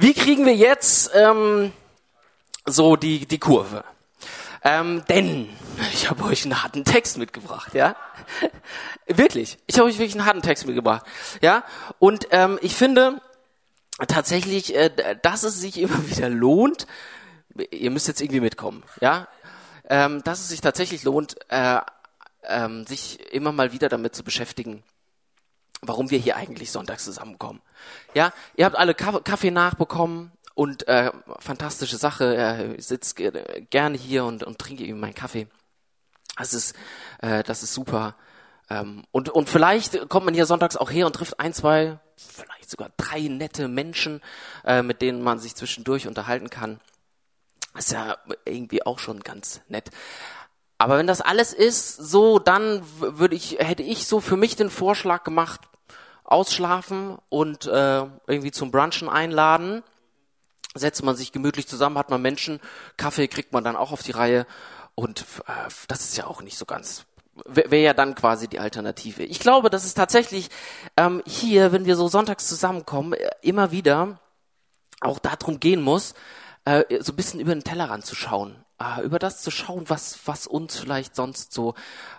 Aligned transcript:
Wie 0.00 0.14
kriegen 0.14 0.46
wir 0.46 0.56
jetzt 0.56 1.10
ähm, 1.14 1.72
so 2.64 2.96
die, 2.96 3.26
die 3.26 3.38
Kurve? 3.38 3.84
Ähm, 4.64 5.04
denn 5.10 5.50
ich 5.92 6.08
habe 6.08 6.24
euch 6.24 6.44
einen 6.44 6.62
harten 6.62 6.84
Text 6.86 7.18
mitgebracht, 7.18 7.74
ja. 7.74 7.94
wirklich, 9.06 9.58
ich 9.66 9.78
habe 9.78 9.88
euch 9.88 9.98
wirklich 9.98 10.14
einen 10.14 10.24
harten 10.24 10.40
Text 10.40 10.64
mitgebracht, 10.64 11.04
ja. 11.42 11.64
Und 11.98 12.28
ähm, 12.30 12.58
ich 12.62 12.76
finde 12.76 13.20
tatsächlich, 14.08 14.74
äh, 14.74 15.18
dass 15.20 15.42
es 15.42 15.60
sich 15.60 15.78
immer 15.82 16.08
wieder 16.08 16.30
lohnt. 16.30 16.86
Ihr 17.70 17.90
müsst 17.90 18.08
jetzt 18.08 18.22
irgendwie 18.22 18.40
mitkommen, 18.40 18.82
ja. 19.02 19.28
Ähm, 19.86 20.22
dass 20.24 20.40
es 20.40 20.48
sich 20.48 20.62
tatsächlich 20.62 21.02
lohnt, 21.02 21.36
äh, 21.50 21.78
ähm, 22.44 22.86
sich 22.86 23.20
immer 23.34 23.52
mal 23.52 23.74
wieder 23.74 23.90
damit 23.90 24.14
zu 24.14 24.24
beschäftigen, 24.24 24.82
warum 25.82 26.10
wir 26.10 26.18
hier 26.18 26.36
eigentlich 26.36 26.70
sonntags 26.70 27.04
zusammenkommen. 27.04 27.60
Ja, 28.14 28.32
ihr 28.56 28.64
habt 28.64 28.76
alle 28.76 28.94
Kaffee 28.94 29.50
nachbekommen, 29.50 30.32
und 30.60 30.88
äh, 30.88 31.10
fantastische 31.38 31.96
Sache, 31.96 32.34
er 32.36 32.82
sitzt 32.82 33.16
gerne 33.70 33.96
hier 33.96 34.26
und, 34.26 34.42
und 34.42 34.58
trinke 34.58 34.84
ihm 34.84 35.00
meinen 35.00 35.14
Kaffee. 35.14 35.46
Das 36.36 36.52
ist, 36.52 36.74
äh, 37.22 37.42
das 37.42 37.62
ist 37.62 37.72
super. 37.72 38.14
Ähm, 38.68 39.04
und, 39.10 39.30
und 39.30 39.48
vielleicht 39.48 40.10
kommt 40.10 40.26
man 40.26 40.34
hier 40.34 40.44
sonntags 40.44 40.76
auch 40.76 40.90
her 40.90 41.06
und 41.06 41.14
trifft 41.14 41.40
ein, 41.40 41.54
zwei, 41.54 41.98
vielleicht 42.16 42.68
sogar 42.68 42.90
drei 42.98 43.20
nette 43.22 43.68
Menschen, 43.68 44.20
äh, 44.64 44.82
mit 44.82 45.00
denen 45.00 45.22
man 45.22 45.38
sich 45.38 45.54
zwischendurch 45.54 46.06
unterhalten 46.06 46.50
kann. 46.50 46.78
Das 47.72 47.86
ist 47.86 47.92
ja 47.92 48.18
irgendwie 48.44 48.84
auch 48.84 48.98
schon 48.98 49.20
ganz 49.20 49.62
nett. 49.68 49.90
Aber 50.76 50.98
wenn 50.98 51.06
das 51.06 51.22
alles 51.22 51.54
ist, 51.54 51.96
so, 51.96 52.38
dann 52.38 52.82
würde 52.98 53.34
ich, 53.34 53.58
hätte 53.60 53.82
ich 53.82 54.06
so 54.06 54.20
für 54.20 54.36
mich 54.36 54.56
den 54.56 54.68
Vorschlag 54.68 55.24
gemacht, 55.24 55.62
ausschlafen 56.30 57.18
und 57.28 57.66
äh, 57.66 58.06
irgendwie 58.26 58.52
zum 58.52 58.70
Brunchen 58.70 59.08
einladen. 59.08 59.82
Setzt 60.74 61.02
man 61.02 61.16
sich 61.16 61.32
gemütlich 61.32 61.66
zusammen, 61.66 61.98
hat 61.98 62.10
man 62.10 62.22
Menschen, 62.22 62.60
Kaffee 62.96 63.28
kriegt 63.28 63.52
man 63.52 63.64
dann 63.64 63.76
auch 63.76 63.92
auf 63.92 64.02
die 64.02 64.12
Reihe. 64.12 64.46
Und 64.94 65.22
äh, 65.46 65.68
das 65.88 66.00
ist 66.00 66.16
ja 66.16 66.26
auch 66.26 66.42
nicht 66.42 66.56
so 66.56 66.64
ganz 66.64 67.06
wäre 67.46 67.76
ja 67.76 67.94
dann 67.94 68.14
quasi 68.14 68.48
die 68.48 68.58
Alternative. 68.58 69.22
Ich 69.22 69.40
glaube, 69.40 69.70
dass 69.70 69.84
es 69.84 69.94
tatsächlich 69.94 70.50
ähm, 70.96 71.22
hier, 71.26 71.72
wenn 71.72 71.86
wir 71.86 71.96
so 71.96 72.08
sonntags 72.08 72.46
zusammenkommen, 72.46 73.14
äh, 73.14 73.30
immer 73.42 73.70
wieder 73.70 74.20
auch 75.00 75.18
darum 75.18 75.60
gehen 75.60 75.80
muss, 75.80 76.14
äh, 76.64 76.84
so 77.00 77.12
ein 77.12 77.16
bisschen 77.16 77.40
über 77.40 77.54
den 77.54 77.64
Tellerrand 77.64 78.04
zu 78.04 78.14
schauen, 78.14 78.64
äh, 78.80 79.02
über 79.02 79.18
das 79.18 79.42
zu 79.42 79.50
schauen, 79.50 79.88
was 79.88 80.20
was 80.26 80.46
uns 80.46 80.78
vielleicht 80.78 81.14
sonst 81.14 81.52
so 81.52 81.74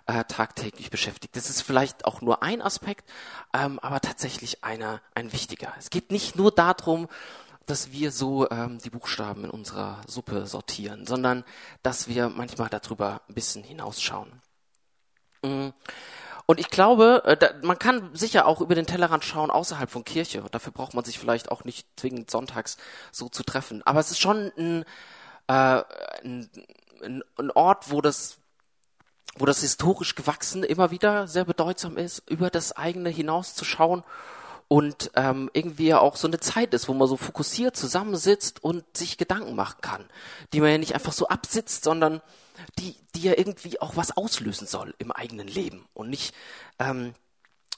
äh, 0.05 0.23
tagtäglich 0.25 0.89
beschäftigt. 0.89 1.35
Das 1.35 1.49
ist 1.49 1.61
vielleicht 1.61 2.05
auch 2.05 2.21
nur 2.21 2.43
ein 2.43 2.61
Aspekt, 2.61 3.09
ähm, 3.53 3.79
aber 3.79 3.99
tatsächlich 3.99 4.63
einer 4.63 5.01
ein 5.15 5.33
wichtiger. 5.33 5.73
Es 5.77 5.89
geht 5.89 6.11
nicht 6.11 6.35
nur 6.35 6.51
darum, 6.51 7.07
dass 7.65 7.91
wir 7.91 8.11
so 8.11 8.49
ähm, 8.49 8.79
die 8.79 8.89
Buchstaben 8.89 9.45
in 9.45 9.49
unserer 9.49 10.01
Suppe 10.07 10.45
sortieren, 10.45 11.05
sondern 11.05 11.43
dass 11.83 12.07
wir 12.07 12.29
manchmal 12.29 12.69
darüber 12.69 13.21
ein 13.29 13.33
bisschen 13.33 13.63
hinausschauen. 13.63 14.41
Mm. 15.41 15.69
Und 16.47 16.59
ich 16.59 16.69
glaube, 16.69 17.23
äh, 17.25 17.53
man 17.65 17.79
kann 17.79 18.13
sicher 18.13 18.45
auch 18.45 18.59
über 18.59 18.75
den 18.75 18.87
Tellerrand 18.87 19.23
schauen 19.23 19.51
außerhalb 19.51 19.89
von 19.89 20.03
Kirche. 20.03 20.43
Dafür 20.51 20.73
braucht 20.73 20.93
man 20.93 21.05
sich 21.05 21.17
vielleicht 21.17 21.49
auch 21.49 21.63
nicht 21.63 21.87
zwingend 21.95 22.29
sonntags 22.29 22.77
so 23.11 23.29
zu 23.29 23.43
treffen. 23.43 23.81
Aber 23.85 24.01
es 24.01 24.11
ist 24.11 24.19
schon 24.19 24.51
ein, 24.57 24.83
äh, 25.51 25.83
ein, 26.23 27.51
Ort, 27.53 27.91
wo 27.91 28.01
das 28.01 28.37
wo 29.37 29.45
das 29.45 29.61
historisch 29.61 30.15
gewachsen 30.15 30.63
immer 30.63 30.91
wieder 30.91 31.25
sehr 31.25 31.45
bedeutsam 31.45 31.97
ist, 31.97 32.29
über 32.29 32.49
das 32.49 32.75
eigene 32.75 33.09
hinauszuschauen 33.09 34.03
und 34.67 35.11
ähm, 35.15 35.49
irgendwie 35.53 35.93
auch 35.93 36.17
so 36.17 36.27
eine 36.27 36.41
Zeit 36.41 36.73
ist, 36.73 36.89
wo 36.89 36.93
man 36.93 37.07
so 37.07 37.15
fokussiert 37.15 37.77
zusammensitzt 37.77 38.61
und 38.61 38.83
sich 38.95 39.17
Gedanken 39.17 39.55
machen 39.55 39.79
kann, 39.79 40.05
die 40.51 40.59
man 40.59 40.71
ja 40.71 40.77
nicht 40.77 40.95
einfach 40.95 41.13
so 41.13 41.29
absitzt, 41.29 41.85
sondern 41.85 42.21
die, 42.77 42.97
die 43.15 43.21
ja 43.21 43.33
irgendwie 43.37 43.79
auch 43.79 43.95
was 43.95 44.15
auslösen 44.17 44.67
soll 44.67 44.93
im 44.97 45.13
eigenen 45.13 45.47
Leben 45.47 45.85
und 45.93 46.09
nicht 46.09 46.35
ähm, 46.79 47.13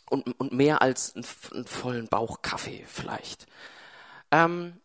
und, 0.10 0.28
und 0.40 0.54
mehr 0.54 0.82
als 0.82 1.16
einen, 1.16 1.26
einen 1.54 1.66
vollen 1.66 2.08
Bauch 2.08 2.42
Kaffee 2.42 2.84
vielleicht. 2.88 3.46
Ähm, 4.32 4.82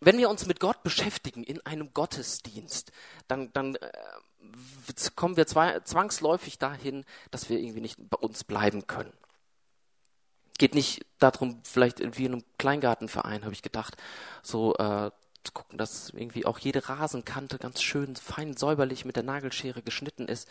wenn 0.00 0.18
wir 0.18 0.30
uns 0.30 0.46
mit 0.46 0.60
Gott 0.60 0.82
beschäftigen 0.82 1.44
in 1.44 1.64
einem 1.66 1.92
Gottesdienst, 1.92 2.92
dann, 3.26 3.52
dann 3.52 3.76
äh, 3.76 3.90
kommen 5.16 5.36
wir 5.36 5.46
zwangsläufig 5.46 6.58
dahin, 6.58 7.04
dass 7.30 7.48
wir 7.48 7.58
irgendwie 7.58 7.80
nicht 7.80 7.98
bei 7.98 8.18
uns 8.18 8.44
bleiben 8.44 8.86
können 8.86 9.12
geht 10.58 10.74
nicht 10.74 11.06
darum, 11.18 11.60
vielleicht 11.64 12.00
wie 12.18 12.26
in 12.26 12.32
einem 12.32 12.44
Kleingartenverein, 12.58 13.44
habe 13.44 13.54
ich 13.54 13.62
gedacht, 13.62 13.96
so 14.42 14.74
äh, 14.74 15.10
zu 15.44 15.52
gucken, 15.52 15.78
dass 15.78 16.10
irgendwie 16.10 16.44
auch 16.44 16.58
jede 16.58 16.88
Rasenkante 16.88 17.58
ganz 17.58 17.80
schön 17.80 18.16
fein 18.16 18.56
säuberlich 18.56 19.04
mit 19.04 19.16
der 19.16 19.22
Nagelschere 19.22 19.82
geschnitten 19.82 20.26
ist, 20.26 20.48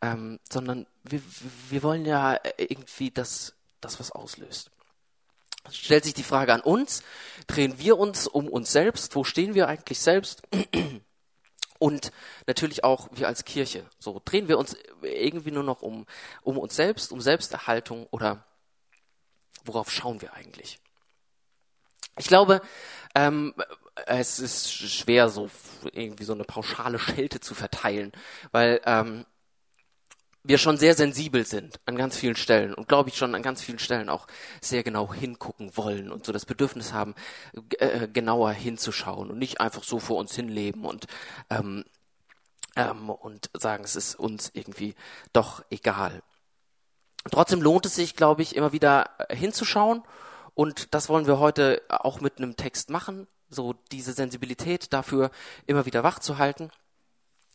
ähm, 0.00 0.40
sondern 0.50 0.86
wir, 1.04 1.22
wir 1.68 1.82
wollen 1.82 2.06
ja 2.06 2.38
irgendwie, 2.56 3.10
dass 3.10 3.54
das 3.80 4.00
was 4.00 4.10
auslöst. 4.10 4.70
Stellt 5.70 6.04
sich 6.04 6.14
die 6.14 6.22
Frage 6.22 6.52
an 6.52 6.60
uns, 6.60 7.02
drehen 7.46 7.78
wir 7.78 7.98
uns 7.98 8.26
um 8.26 8.48
uns 8.48 8.72
selbst, 8.72 9.14
wo 9.14 9.24
stehen 9.24 9.54
wir 9.54 9.68
eigentlich 9.68 10.00
selbst? 10.00 10.42
Und 11.78 12.12
natürlich 12.46 12.84
auch 12.84 13.08
wir 13.12 13.26
als 13.26 13.44
Kirche. 13.44 13.84
So 13.98 14.22
drehen 14.24 14.46
wir 14.46 14.58
uns 14.58 14.76
irgendwie 15.02 15.50
nur 15.50 15.64
noch 15.64 15.82
um, 15.82 16.06
um 16.42 16.58
uns 16.58 16.76
selbst, 16.76 17.10
um 17.10 17.20
Selbsterhaltung 17.20 18.06
oder 18.10 18.44
worauf 19.64 19.90
schauen 19.90 20.22
wir 20.22 20.34
eigentlich? 20.34 20.78
Ich 22.18 22.28
glaube, 22.28 22.60
ähm, 23.14 23.54
es 24.06 24.38
ist 24.38 24.72
schwer, 24.72 25.28
so 25.28 25.50
irgendwie 25.92 26.24
so 26.24 26.34
eine 26.34 26.44
pauschale 26.44 26.98
Schelte 26.98 27.40
zu 27.40 27.54
verteilen, 27.54 28.12
weil 28.52 28.80
ähm, 28.84 29.26
wir 30.44 30.58
schon 30.58 30.76
sehr 30.76 30.94
sensibel 30.94 31.46
sind 31.46 31.80
an 31.86 31.96
ganz 31.96 32.16
vielen 32.16 32.36
Stellen 32.36 32.74
und 32.74 32.88
glaube 32.88 33.08
ich 33.10 33.16
schon 33.16 33.34
an 33.34 33.42
ganz 33.42 33.62
vielen 33.62 33.78
Stellen 33.78 34.08
auch 34.08 34.26
sehr 34.60 34.82
genau 34.82 35.12
hingucken 35.12 35.76
wollen 35.76 36.10
und 36.10 36.26
so 36.26 36.32
das 36.32 36.46
Bedürfnis 36.46 36.92
haben, 36.92 37.14
äh, 37.78 38.08
genauer 38.08 38.52
hinzuschauen 38.52 39.30
und 39.30 39.38
nicht 39.38 39.60
einfach 39.60 39.84
so 39.84 39.98
vor 39.98 40.18
uns 40.18 40.34
hinleben 40.34 40.84
und 40.84 41.06
ähm, 41.50 41.84
ähm, 42.76 43.10
und 43.10 43.50
sagen, 43.54 43.84
es 43.84 43.96
ist 43.96 44.14
uns 44.14 44.50
irgendwie 44.54 44.94
doch 45.32 45.62
egal. 45.70 46.22
Trotzdem 47.30 47.62
lohnt 47.62 47.86
es 47.86 47.94
sich, 47.94 48.16
glaube 48.16 48.42
ich, 48.42 48.56
immer 48.56 48.72
wieder 48.72 49.10
äh, 49.18 49.36
hinzuschauen. 49.36 50.02
Und 50.54 50.94
das 50.94 51.08
wollen 51.08 51.26
wir 51.26 51.38
heute 51.38 51.82
auch 51.88 52.20
mit 52.20 52.38
einem 52.38 52.56
Text 52.56 52.90
machen, 52.90 53.26
so 53.48 53.74
diese 53.90 54.12
Sensibilität 54.12 54.92
dafür 54.92 55.30
immer 55.66 55.86
wieder 55.86 56.02
wach 56.02 56.18
zu 56.18 56.38
halten. 56.38 56.70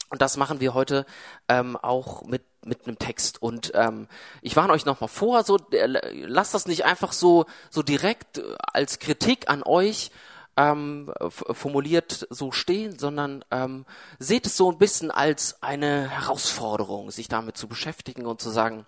Und 0.09 0.21
das 0.21 0.37
machen 0.37 0.59
wir 0.59 0.73
heute 0.73 1.05
ähm, 1.49 1.75
auch 1.75 2.23
mit 2.23 2.43
mit 2.67 2.85
einem 2.85 2.99
Text. 2.99 3.41
Und 3.41 3.71
ähm, 3.75 4.07
ich 4.41 4.55
warne 4.55 4.73
euch 4.73 4.85
nochmal 4.85 5.07
vor, 5.07 5.43
so 5.43 5.57
äh, 5.71 5.85
lasst 6.25 6.53
das 6.53 6.67
nicht 6.67 6.85
einfach 6.85 7.13
so 7.13 7.45
so 7.69 7.81
direkt 7.81 8.39
äh, 8.39 8.55
als 8.73 8.99
Kritik 8.99 9.49
an 9.49 9.63
euch 9.63 10.11
ähm, 10.57 11.13
formuliert 11.29 12.27
so 12.29 12.51
stehen, 12.51 12.97
sondern 12.97 13.45
ähm, 13.51 13.85
seht 14.19 14.47
es 14.47 14.57
so 14.57 14.71
ein 14.71 14.79
bisschen 14.79 15.11
als 15.11 15.61
eine 15.61 16.09
Herausforderung, 16.09 17.11
sich 17.11 17.27
damit 17.27 17.57
zu 17.57 17.67
beschäftigen 17.67 18.25
und 18.25 18.41
zu 18.41 18.49
sagen, 18.49 18.85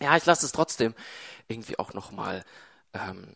ja, 0.00 0.16
ich 0.16 0.24
lasse 0.24 0.46
es 0.46 0.52
trotzdem 0.52 0.94
irgendwie 1.48 1.78
auch 1.78 1.92
nochmal 1.92 2.44
ähm, 2.94 3.34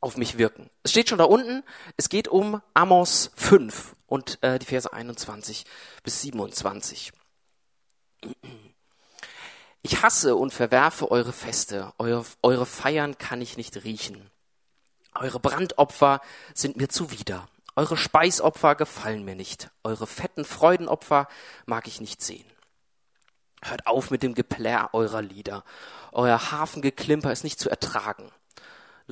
auf 0.00 0.16
mich 0.16 0.38
wirken. 0.38 0.70
Es 0.82 0.90
steht 0.90 1.10
schon 1.10 1.18
da 1.18 1.24
unten, 1.24 1.62
es 1.96 2.08
geht 2.08 2.26
um 2.26 2.62
Amos 2.74 3.30
5 3.36 3.94
und 4.12 4.42
äh, 4.42 4.58
die 4.58 4.66
Verse 4.66 4.92
21 4.92 5.64
bis 6.02 6.20
27. 6.20 7.12
Ich 9.80 10.02
hasse 10.02 10.36
und 10.36 10.52
verwerfe 10.52 11.10
eure 11.10 11.32
Feste, 11.32 11.94
eure, 11.96 12.26
eure 12.42 12.66
Feiern 12.66 13.16
kann 13.16 13.40
ich 13.40 13.56
nicht 13.56 13.84
riechen. 13.84 14.30
Eure 15.14 15.40
Brandopfer 15.40 16.20
sind 16.52 16.76
mir 16.76 16.90
zuwider. 16.90 17.48
Eure 17.74 17.96
Speisopfer 17.96 18.74
gefallen 18.74 19.24
mir 19.24 19.34
nicht. 19.34 19.70
Eure 19.82 20.06
fetten 20.06 20.44
Freudenopfer 20.44 21.26
mag 21.64 21.86
ich 21.88 22.02
nicht 22.02 22.20
sehen. 22.20 22.44
Hört 23.62 23.86
auf 23.86 24.10
mit 24.10 24.22
dem 24.22 24.34
Geplärr 24.34 24.90
eurer 24.92 25.22
Lieder. 25.22 25.64
Euer 26.12 26.52
Hafengeklimper 26.52 27.32
ist 27.32 27.44
nicht 27.44 27.58
zu 27.58 27.70
ertragen. 27.70 28.30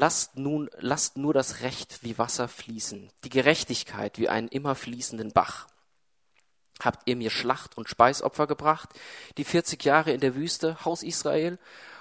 Lasst 0.00 0.38
nun, 0.38 0.70
lasst 0.78 1.18
nur 1.18 1.34
das 1.34 1.60
Recht 1.60 2.02
wie 2.02 2.16
Wasser 2.16 2.48
fließen, 2.48 3.10
die 3.22 3.28
Gerechtigkeit 3.28 4.18
wie 4.18 4.30
einen 4.30 4.48
immer 4.48 4.74
fließenden 4.74 5.32
Bach. 5.32 5.66
Habt 6.82 7.06
ihr 7.06 7.16
mir 7.16 7.28
Schlacht 7.28 7.76
und 7.76 7.86
Speisopfer 7.86 8.46
gebracht, 8.46 8.88
die 9.36 9.44
40 9.44 9.84
Jahre 9.84 10.12
in 10.12 10.20
der 10.20 10.34
Wüste, 10.34 10.86
Haus 10.86 11.02
Israel? 11.02 11.58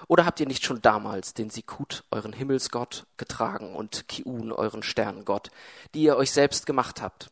Oder 0.08 0.24
habt 0.24 0.40
ihr 0.40 0.46
nicht 0.46 0.64
schon 0.64 0.80
damals 0.80 1.34
den 1.34 1.50
Sikut, 1.50 2.04
euren 2.10 2.32
Himmelsgott, 2.32 3.04
getragen 3.18 3.76
und 3.76 4.08
Kiun, 4.08 4.50
euren 4.50 4.82
Sternengott, 4.82 5.50
die 5.92 6.04
ihr 6.04 6.16
euch 6.16 6.30
selbst 6.30 6.64
gemacht 6.64 7.02
habt? 7.02 7.30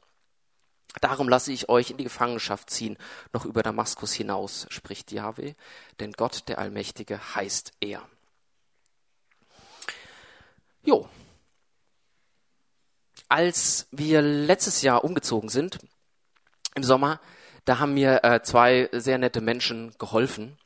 Darum 1.01 1.31
lasse 1.31 1.51
ich 1.51 1.71
euch 1.71 1.93
in 1.93 1.97
die 1.97 2.05
Gefangenschaft 2.05 2.69
ziehen, 2.69 2.99
noch 3.33 3.47
über 3.47 3.63
Damaskus 3.63 4.13
hinaus, 4.13 4.67
spricht 4.69 5.13
Jahwe, 5.13 5.55
denn 5.99 6.13
Gott 6.13 6.47
der 6.47 6.59
Allmächtige 6.59 7.35
heißt 7.37 7.73
er. 7.81 8.07
Jo. 10.89 11.07
als 13.29 13.89
wir 13.91 14.23
letztes 14.23 14.81
Jahr 14.81 15.05
umgezogen 15.05 15.51
sind, 15.51 15.81
im 16.75 16.83
Sommer, 16.83 17.21
da 17.67 17.79
haben 17.79 17.93
mir 17.93 18.25
äh, 18.25 18.43
zwei 18.43 18.89
sehr 18.93 19.19
nette 19.19 19.43
Menschen 19.43 19.95
geholfen, 19.99 20.57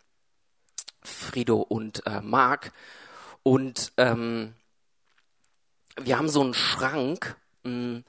Frido 1.03 1.61
und 1.61 2.07
äh, 2.07 2.21
Marc. 2.21 2.73
Und 3.43 3.93
ähm, 3.97 4.55
wir 6.01 6.19
haben 6.19 6.29
so 6.29 6.41
einen 6.41 6.55
Schrank, 6.55 7.35
mh, 7.65 7.73
hm, 7.73 8.05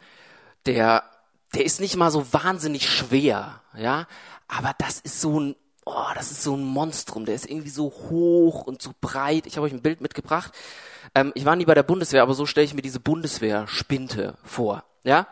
der, 0.68 1.10
der 1.56 1.66
ist 1.66 1.82
nicht 1.82 1.96
mal 1.96 2.12
so 2.12 2.32
wahnsinnig 2.32 2.88
schwer, 2.88 3.60
ja, 3.76 4.08
aber 4.48 4.76
das 4.78 5.00
ist 5.00 5.20
so 5.20 5.40
ein, 5.40 5.56
oh, 5.86 6.06
das 6.16 6.32
ist 6.32 6.44
so 6.44 6.56
ein 6.56 6.64
Monstrum, 6.64 7.26
der 7.26 7.36
ist 7.36 7.50
irgendwie 7.50 7.70
so 7.70 7.86
hoch 8.10 8.64
und 8.64 8.82
so 8.82 8.92
breit. 9.02 9.46
Ich 9.46 9.58
habe 9.58 9.66
euch 9.66 9.74
ein 9.74 9.82
Bild 9.82 10.02
mitgebracht. 10.02 10.54
Ähm, 11.16 11.32
ich 11.36 11.46
war 11.46 11.56
nie 11.56 11.66
bei 11.66 11.74
der 11.74 11.84
Bundeswehr, 11.84 12.24
aber 12.24 12.34
so 12.34 12.46
stelle 12.46 12.66
ich 12.66 12.74
mir 12.74 12.82
diese 12.82 13.00
Bundeswehr-Spinte 13.00 14.36
vor, 14.44 14.84
ja. 15.04 15.28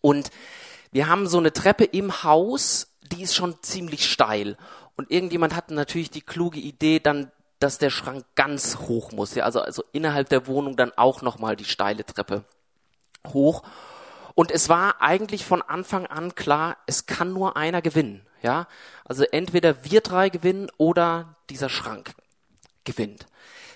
Und 0.00 0.30
wir 0.92 1.08
haben 1.08 1.26
so 1.26 1.38
eine 1.38 1.52
Treppe 1.52 1.84
im 1.84 2.24
Haus, 2.24 2.88
die 3.12 3.22
ist 3.22 3.34
schon 3.34 3.62
ziemlich 3.62 4.10
steil. 4.10 4.56
Und 4.96 5.10
irgendjemand 5.10 5.54
hatte 5.54 5.74
natürlich 5.74 6.10
die 6.10 6.22
kluge 6.22 6.58
Idee, 6.58 6.98
dann, 6.98 7.30
dass 7.58 7.78
der 7.78 7.90
Schrank 7.90 8.24
ganz 8.34 8.78
hoch 8.88 9.12
muss. 9.12 9.34
Ja, 9.34 9.44
also, 9.44 9.60
also 9.60 9.84
innerhalb 9.92 10.28
der 10.28 10.46
Wohnung 10.46 10.76
dann 10.76 10.92
auch 10.96 11.22
nochmal 11.22 11.56
die 11.56 11.64
steile 11.64 12.04
Treppe 12.04 12.44
hoch. 13.28 13.62
Und 14.34 14.50
es 14.50 14.68
war 14.68 15.00
eigentlich 15.00 15.44
von 15.44 15.62
Anfang 15.62 16.06
an 16.06 16.34
klar, 16.34 16.76
es 16.86 17.06
kann 17.06 17.32
nur 17.32 17.56
einer 17.56 17.82
gewinnen. 17.82 18.26
Ja, 18.42 18.68
also 19.04 19.24
entweder 19.24 19.84
wir 19.84 20.00
drei 20.00 20.28
gewinnen 20.28 20.70
oder 20.78 21.36
dieser 21.50 21.68
Schrank 21.68 22.12
gewinnt. 22.84 23.26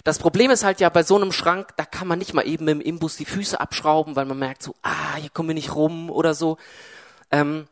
Das 0.04 0.18
Problem 0.18 0.50
ist 0.50 0.64
halt 0.64 0.80
ja 0.80 0.88
bei 0.90 1.02
so 1.02 1.16
einem 1.16 1.32
Schrank, 1.32 1.74
da 1.76 1.84
kann 1.84 2.06
man 2.06 2.18
nicht 2.18 2.34
mal 2.34 2.46
eben 2.46 2.68
im 2.68 2.80
Imbus 2.80 3.16
die 3.16 3.24
Füße 3.24 3.58
abschrauben, 3.58 4.16
weil 4.16 4.26
man 4.26 4.38
merkt 4.38 4.62
so, 4.62 4.74
ah, 4.82 5.16
hier 5.16 5.30
kommen 5.30 5.48
wir 5.48 5.54
nicht 5.54 5.74
rum 5.74 6.10
oder 6.10 6.34
so. 6.34 6.58
Ähm, 7.30 7.66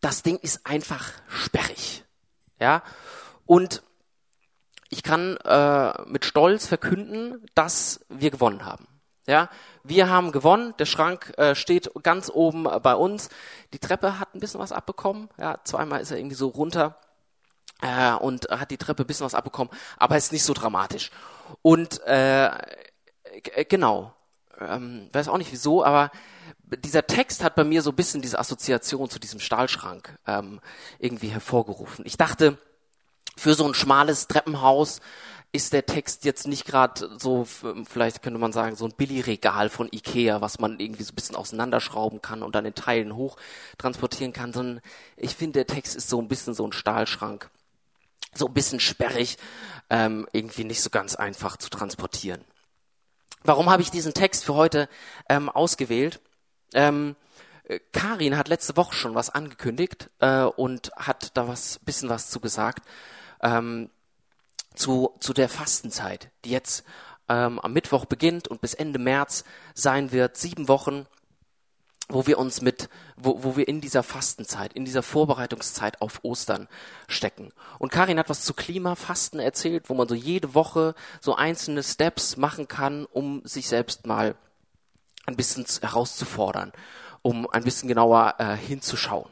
das 0.00 0.22
Ding 0.22 0.38
ist 0.38 0.66
einfach 0.66 1.12
sperrig. 1.28 2.04
Ja, 2.60 2.82
und 3.46 3.82
ich 4.90 5.02
kann 5.02 5.36
äh, 5.38 6.02
mit 6.06 6.24
Stolz 6.24 6.66
verkünden, 6.66 7.44
dass 7.54 8.04
wir 8.08 8.30
gewonnen 8.30 8.64
haben. 8.64 8.86
Ja, 9.26 9.48
wir 9.84 10.08
haben 10.08 10.32
gewonnen. 10.32 10.74
Der 10.78 10.86
Schrank 10.86 11.32
äh, 11.36 11.54
steht 11.54 11.90
ganz 12.02 12.30
oben 12.32 12.64
bei 12.82 12.94
uns. 12.94 13.28
Die 13.72 13.78
Treppe 13.78 14.18
hat 14.18 14.34
ein 14.34 14.40
bisschen 14.40 14.60
was 14.60 14.72
abbekommen. 14.72 15.28
Ja, 15.38 15.58
zweimal 15.64 16.00
ist 16.00 16.10
er 16.10 16.18
irgendwie 16.18 16.36
so 16.36 16.48
runter 16.48 16.98
äh, 17.82 18.12
und 18.12 18.48
hat 18.50 18.70
die 18.70 18.78
Treppe 18.78 19.04
ein 19.04 19.06
bisschen 19.06 19.26
was 19.26 19.34
abbekommen, 19.34 19.72
aber 19.96 20.16
ist 20.16 20.32
nicht 20.32 20.44
so 20.44 20.54
dramatisch. 20.54 21.10
Und 21.62 22.00
äh, 22.06 22.50
genau, 23.68 24.14
ähm, 24.58 25.08
weiß 25.12 25.28
auch 25.28 25.38
nicht 25.38 25.52
wieso, 25.52 25.84
aber 25.84 26.10
dieser 26.62 27.06
Text 27.06 27.42
hat 27.42 27.54
bei 27.56 27.64
mir 27.64 27.82
so 27.82 27.90
ein 27.90 27.96
bisschen 27.96 28.22
diese 28.22 28.38
Assoziation 28.38 29.10
zu 29.10 29.18
diesem 29.18 29.40
Stahlschrank 29.40 30.16
ähm, 30.26 30.60
irgendwie 30.98 31.28
hervorgerufen. 31.28 32.04
Ich 32.06 32.16
dachte, 32.16 32.58
für 33.36 33.54
so 33.54 33.66
ein 33.66 33.74
schmales 33.74 34.28
Treppenhaus 34.28 35.00
ist 35.52 35.72
der 35.72 35.84
Text 35.86 36.24
jetzt 36.24 36.46
nicht 36.46 36.64
gerade 36.64 37.10
so, 37.18 37.44
vielleicht 37.44 38.22
könnte 38.22 38.38
man 38.38 38.52
sagen, 38.52 38.76
so 38.76 38.84
ein 38.84 38.92
Billigregal 38.92 39.68
von 39.68 39.88
Ikea, 39.92 40.40
was 40.40 40.60
man 40.60 40.78
irgendwie 40.78 41.02
so 41.02 41.12
ein 41.12 41.16
bisschen 41.16 41.36
auseinanderschrauben 41.36 42.22
kann 42.22 42.42
und 42.42 42.54
dann 42.54 42.66
in 42.66 42.74
Teilen 42.74 43.16
hoch 43.16 43.36
transportieren 43.76 44.32
kann, 44.32 44.52
sondern 44.52 44.80
ich 45.16 45.34
finde, 45.34 45.64
der 45.64 45.66
Text 45.66 45.96
ist 45.96 46.08
so 46.08 46.20
ein 46.20 46.28
bisschen 46.28 46.54
so 46.54 46.66
ein 46.66 46.72
Stahlschrank. 46.72 47.50
So 48.32 48.46
ein 48.46 48.54
bisschen 48.54 48.78
sperrig, 48.78 49.38
ähm, 49.88 50.28
irgendwie 50.32 50.62
nicht 50.62 50.82
so 50.82 50.90
ganz 50.90 51.16
einfach 51.16 51.56
zu 51.56 51.68
transportieren. 51.68 52.44
Warum 53.42 53.68
habe 53.70 53.82
ich 53.82 53.90
diesen 53.90 54.14
Text 54.14 54.44
für 54.44 54.54
heute 54.54 54.88
ähm, 55.28 55.48
ausgewählt? 55.48 56.20
Ähm, 56.74 57.16
Karin 57.92 58.36
hat 58.36 58.46
letzte 58.46 58.76
Woche 58.76 58.94
schon 58.94 59.16
was 59.16 59.30
angekündigt 59.30 60.10
äh, 60.20 60.42
und 60.42 60.92
hat 60.96 61.36
da 61.36 61.48
was 61.48 61.80
bisschen 61.80 62.08
was 62.08 62.30
zu 62.30 62.38
gesagt 62.38 62.84
ähm, 63.42 63.90
zu 64.74 65.14
zu 65.20 65.32
der 65.32 65.48
Fastenzeit, 65.48 66.30
die 66.44 66.50
jetzt 66.50 66.84
ähm, 67.28 67.58
am 67.60 67.72
Mittwoch 67.72 68.04
beginnt 68.04 68.48
und 68.48 68.60
bis 68.60 68.74
Ende 68.74 68.98
März 68.98 69.44
sein 69.74 70.12
wird, 70.12 70.36
sieben 70.36 70.68
Wochen, 70.68 71.06
wo 72.08 72.26
wir 72.26 72.38
uns 72.38 72.60
mit, 72.60 72.88
wo, 73.16 73.42
wo 73.44 73.56
wir 73.56 73.68
in 73.68 73.80
dieser 73.80 74.02
Fastenzeit, 74.02 74.72
in 74.72 74.84
dieser 74.84 75.02
Vorbereitungszeit 75.02 76.02
auf 76.02 76.24
Ostern 76.24 76.68
stecken. 77.08 77.52
Und 77.78 77.92
Karin 77.92 78.18
hat 78.18 78.28
was 78.28 78.44
zu 78.44 78.52
Klimafasten 78.52 79.38
erzählt, 79.40 79.88
wo 79.88 79.94
man 79.94 80.08
so 80.08 80.14
jede 80.14 80.54
Woche 80.54 80.94
so 81.20 81.36
einzelne 81.36 81.82
Steps 81.82 82.36
machen 82.36 82.68
kann, 82.68 83.06
um 83.06 83.42
sich 83.44 83.68
selbst 83.68 84.06
mal 84.06 84.34
ein 85.26 85.36
bisschen 85.36 85.66
herauszufordern, 85.80 86.72
um 87.22 87.48
ein 87.48 87.62
bisschen 87.62 87.88
genauer 87.88 88.34
äh, 88.38 88.56
hinzuschauen. 88.56 89.30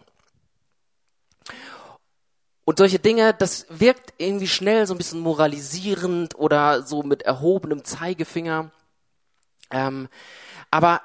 Und 2.69 2.76
solche 2.76 2.99
Dinge, 2.99 3.32
das 3.32 3.65
wirkt 3.70 4.12
irgendwie 4.19 4.47
schnell 4.47 4.87
so 4.87 4.93
ein 4.93 4.99
bisschen 4.99 5.20
moralisierend 5.20 6.35
oder 6.35 6.82
so 6.82 7.03
mit 7.03 7.23
erhobenem 7.23 7.82
Zeigefinger. 7.82 8.70
Ähm, 9.70 10.11
aber 10.70 11.00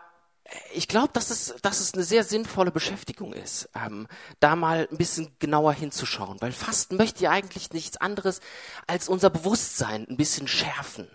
ich 0.73 0.89
glaube, 0.89 1.13
dass 1.13 1.29
es, 1.29 1.55
dass 1.61 1.79
es 1.79 1.93
eine 1.93 2.03
sehr 2.03 2.25
sinnvolle 2.25 2.71
Beschäftigung 2.71 3.31
ist, 3.31 3.69
ähm, 3.75 4.09
da 4.41 4.57
mal 4.57 4.89
ein 4.91 4.97
bisschen 4.97 5.37
genauer 5.39 5.71
hinzuschauen. 5.71 6.41
Weil 6.41 6.51
Fasten 6.51 6.97
möchte 6.97 7.23
ja 7.23 7.31
eigentlich 7.31 7.71
nichts 7.71 7.95
anderes 7.95 8.41
als 8.85 9.07
unser 9.07 9.29
Bewusstsein 9.29 10.05
ein 10.09 10.17
bisschen 10.17 10.49
schärfen. 10.49 11.07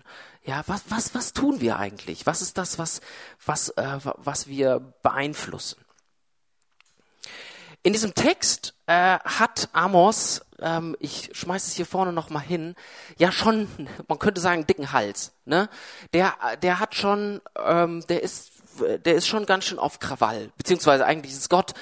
Ja, 0.44 0.62
was, 0.66 0.80
was, 0.88 1.14
was 1.14 1.34
tun 1.34 1.60
wir 1.60 1.78
eigentlich? 1.78 2.24
Was 2.24 2.40
ist 2.40 2.56
das, 2.56 2.78
was, 2.78 3.02
was, 3.44 3.68
äh, 3.76 3.98
was 4.02 4.46
wir 4.46 4.94
beeinflussen? 5.02 5.84
In 7.88 7.94
diesem 7.94 8.12
Text 8.12 8.74
äh, 8.84 9.18
hat 9.24 9.70
Amos, 9.72 10.42
ähm, 10.60 10.94
ich 11.00 11.30
schmeiß 11.32 11.68
es 11.68 11.72
hier 11.72 11.86
vorne 11.86 12.12
noch 12.12 12.28
mal 12.28 12.40
hin, 12.40 12.74
ja 13.16 13.32
schon, 13.32 13.66
man 14.08 14.18
könnte 14.18 14.42
sagen, 14.42 14.66
dicken 14.66 14.92
Hals. 14.92 15.32
Ne? 15.46 15.70
Der, 16.12 16.34
der 16.60 16.80
hat 16.80 16.94
schon, 16.94 17.40
ähm, 17.56 18.04
der 18.10 18.22
ist, 18.22 18.50
der 19.06 19.14
ist 19.14 19.26
schon 19.26 19.46
ganz 19.46 19.64
schön 19.64 19.78
auf 19.78 20.00
Krawall. 20.00 20.50
Beziehungsweise 20.58 21.06
eigentlich 21.06 21.32
ist 21.32 21.48
Gott 21.48 21.72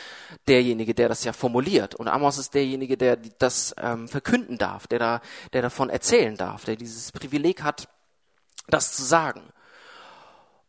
derjenige, 0.46 0.94
der 0.94 1.08
das 1.08 1.24
ja 1.24 1.32
formuliert, 1.32 1.96
und 1.96 2.06
Amos 2.06 2.38
ist 2.38 2.54
derjenige, 2.54 2.96
der 2.96 3.16
das 3.16 3.74
ähm, 3.76 4.06
verkünden 4.06 4.58
darf, 4.58 4.86
der 4.86 5.00
da, 5.00 5.20
der 5.54 5.62
davon 5.62 5.90
erzählen 5.90 6.36
darf, 6.36 6.66
der 6.66 6.76
dieses 6.76 7.10
Privileg 7.10 7.64
hat, 7.64 7.88
das 8.68 8.94
zu 8.94 9.02
sagen. 9.02 9.42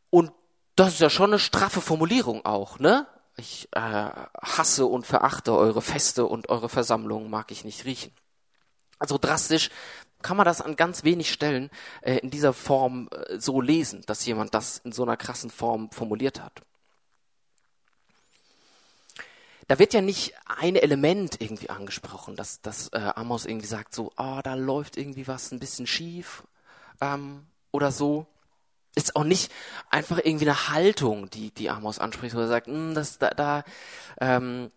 Und 0.10 0.32
das 0.76 0.94
ist 0.94 1.00
ja 1.02 1.12
schon 1.12 1.30
eine 1.30 1.38
straffe 1.38 1.82
Formulierung 1.82 2.44
auch, 2.44 2.80
ne? 2.80 3.06
Ich 3.38 3.70
äh, 3.72 3.80
hasse 3.80 4.86
und 4.86 5.06
verachte 5.06 5.56
eure 5.56 5.82
Feste 5.82 6.26
und 6.26 6.50
eure 6.50 6.70
Versammlungen 6.70 7.30
mag 7.30 7.52
ich 7.52 7.64
nicht 7.64 7.86
riechen. 7.86 8.12
Also 9.00 9.18
drastisch 9.20 9.70
kann 10.24 10.38
man 10.38 10.46
das 10.46 10.62
an 10.62 10.76
ganz 10.76 11.04
wenig 11.04 11.32
Stellen 11.32 11.70
äh, 12.02 12.18
in 12.18 12.32
dieser 12.32 12.54
Form 12.54 13.10
äh, 13.12 13.40
so 13.40 13.62
lesen, 13.62 14.04
dass 14.08 14.26
jemand 14.26 14.54
das 14.54 14.80
in 14.80 14.92
so 14.92 15.04
einer 15.04 15.18
krassen 15.18 15.52
Form 15.52 15.92
formuliert 15.92 16.42
hat. 16.42 16.64
Da 19.68 19.80
wird 19.80 19.94
ja 19.94 20.02
nicht 20.02 20.34
ein 20.46 20.76
Element 20.76 21.42
irgendwie 21.42 21.70
angesprochen, 21.70 22.36
dass, 22.36 22.62
dass 22.62 22.88
äh, 22.90 23.12
Amos 23.16 23.46
irgendwie 23.46 23.68
sagt 23.68 23.94
so, 23.94 24.14
ah, 24.16 24.40
oh, 24.40 24.42
da 24.42 24.56
läuft 24.56 24.98
irgendwie 24.98 25.28
was 25.28 25.52
ein 25.52 25.60
bisschen 25.60 25.86
schief 25.86 26.44
ähm, 27.02 27.46
oder 27.72 27.92
so 27.92 28.26
ist 28.98 29.16
auch 29.16 29.24
nicht 29.24 29.52
einfach 29.90 30.18
irgendwie 30.18 30.50
eine 30.50 30.70
Haltung, 30.70 31.30
die, 31.30 31.52
die 31.52 31.70
Amos 31.70 32.00
anspricht, 32.00 32.36
wo 32.36 32.40
er 32.40 32.48
sagt, 32.48 32.68
hm, 32.68 32.96
das, 32.96 33.20
da, 33.20 33.30
da, 33.30 33.64
ähm, 34.20 34.72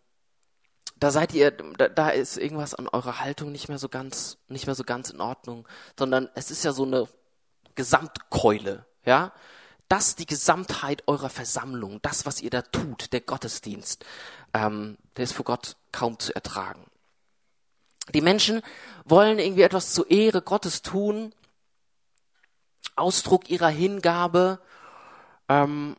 da 0.97 1.11
seid 1.11 1.33
ihr, 1.33 1.51
da, 1.51 1.89
da 1.89 2.11
ist 2.11 2.37
irgendwas 2.37 2.75
an 2.75 2.87
eurer 2.87 3.21
Haltung 3.21 3.51
nicht 3.51 3.69
mehr 3.69 3.79
so 3.79 3.89
ganz, 3.89 4.37
nicht 4.49 4.67
mehr 4.67 4.75
so 4.75 4.85
ganz 4.85 5.09
in 5.09 5.23
Ordnung, 5.23 5.67
sondern 5.99 6.29
es 6.35 6.51
ist 6.51 6.65
ja 6.65 6.73
so 6.73 6.85
eine 6.85 7.09
Gesamtkeule, 7.75 8.85
ja. 9.05 9.33
Das 9.89 10.15
die 10.15 10.27
Gesamtheit 10.27 11.03
eurer 11.09 11.31
Versammlung, 11.31 11.99
das, 12.03 12.25
was 12.25 12.41
ihr 12.43 12.51
da 12.51 12.63
tut, 12.63 13.13
der 13.13 13.23
Gottesdienst, 13.23 14.05
ähm, 14.55 14.99
der 15.17 15.25
ist 15.25 15.33
vor 15.33 15.45
Gott 15.45 15.77
kaum 15.91 16.19
zu 16.19 16.33
ertragen. 16.33 16.87
Die 18.15 18.21
Menschen 18.21 18.63
wollen 19.05 19.39
irgendwie 19.39 19.63
etwas 19.63 19.93
zur 19.93 20.11
Ehre 20.11 20.43
Gottes 20.43 20.83
tun, 20.83 21.35
Ausdruck 23.01 23.51
ihrer 23.51 23.69
Hingabe, 23.69 24.61
ähm, 25.49 25.97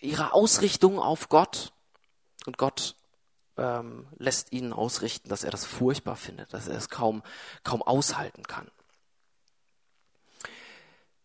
ihrer 0.00 0.34
Ausrichtung 0.34 0.98
auf 0.98 1.28
Gott. 1.28 1.72
Und 2.46 2.58
Gott 2.58 2.94
ähm, 3.56 4.06
lässt 4.18 4.52
ihnen 4.52 4.72
ausrichten, 4.72 5.28
dass 5.28 5.44
er 5.44 5.50
das 5.50 5.64
furchtbar 5.64 6.16
findet, 6.16 6.52
dass 6.52 6.68
er 6.68 6.76
es 6.76 6.88
kaum, 6.88 7.22
kaum 7.64 7.82
aushalten 7.82 8.44
kann. 8.44 8.70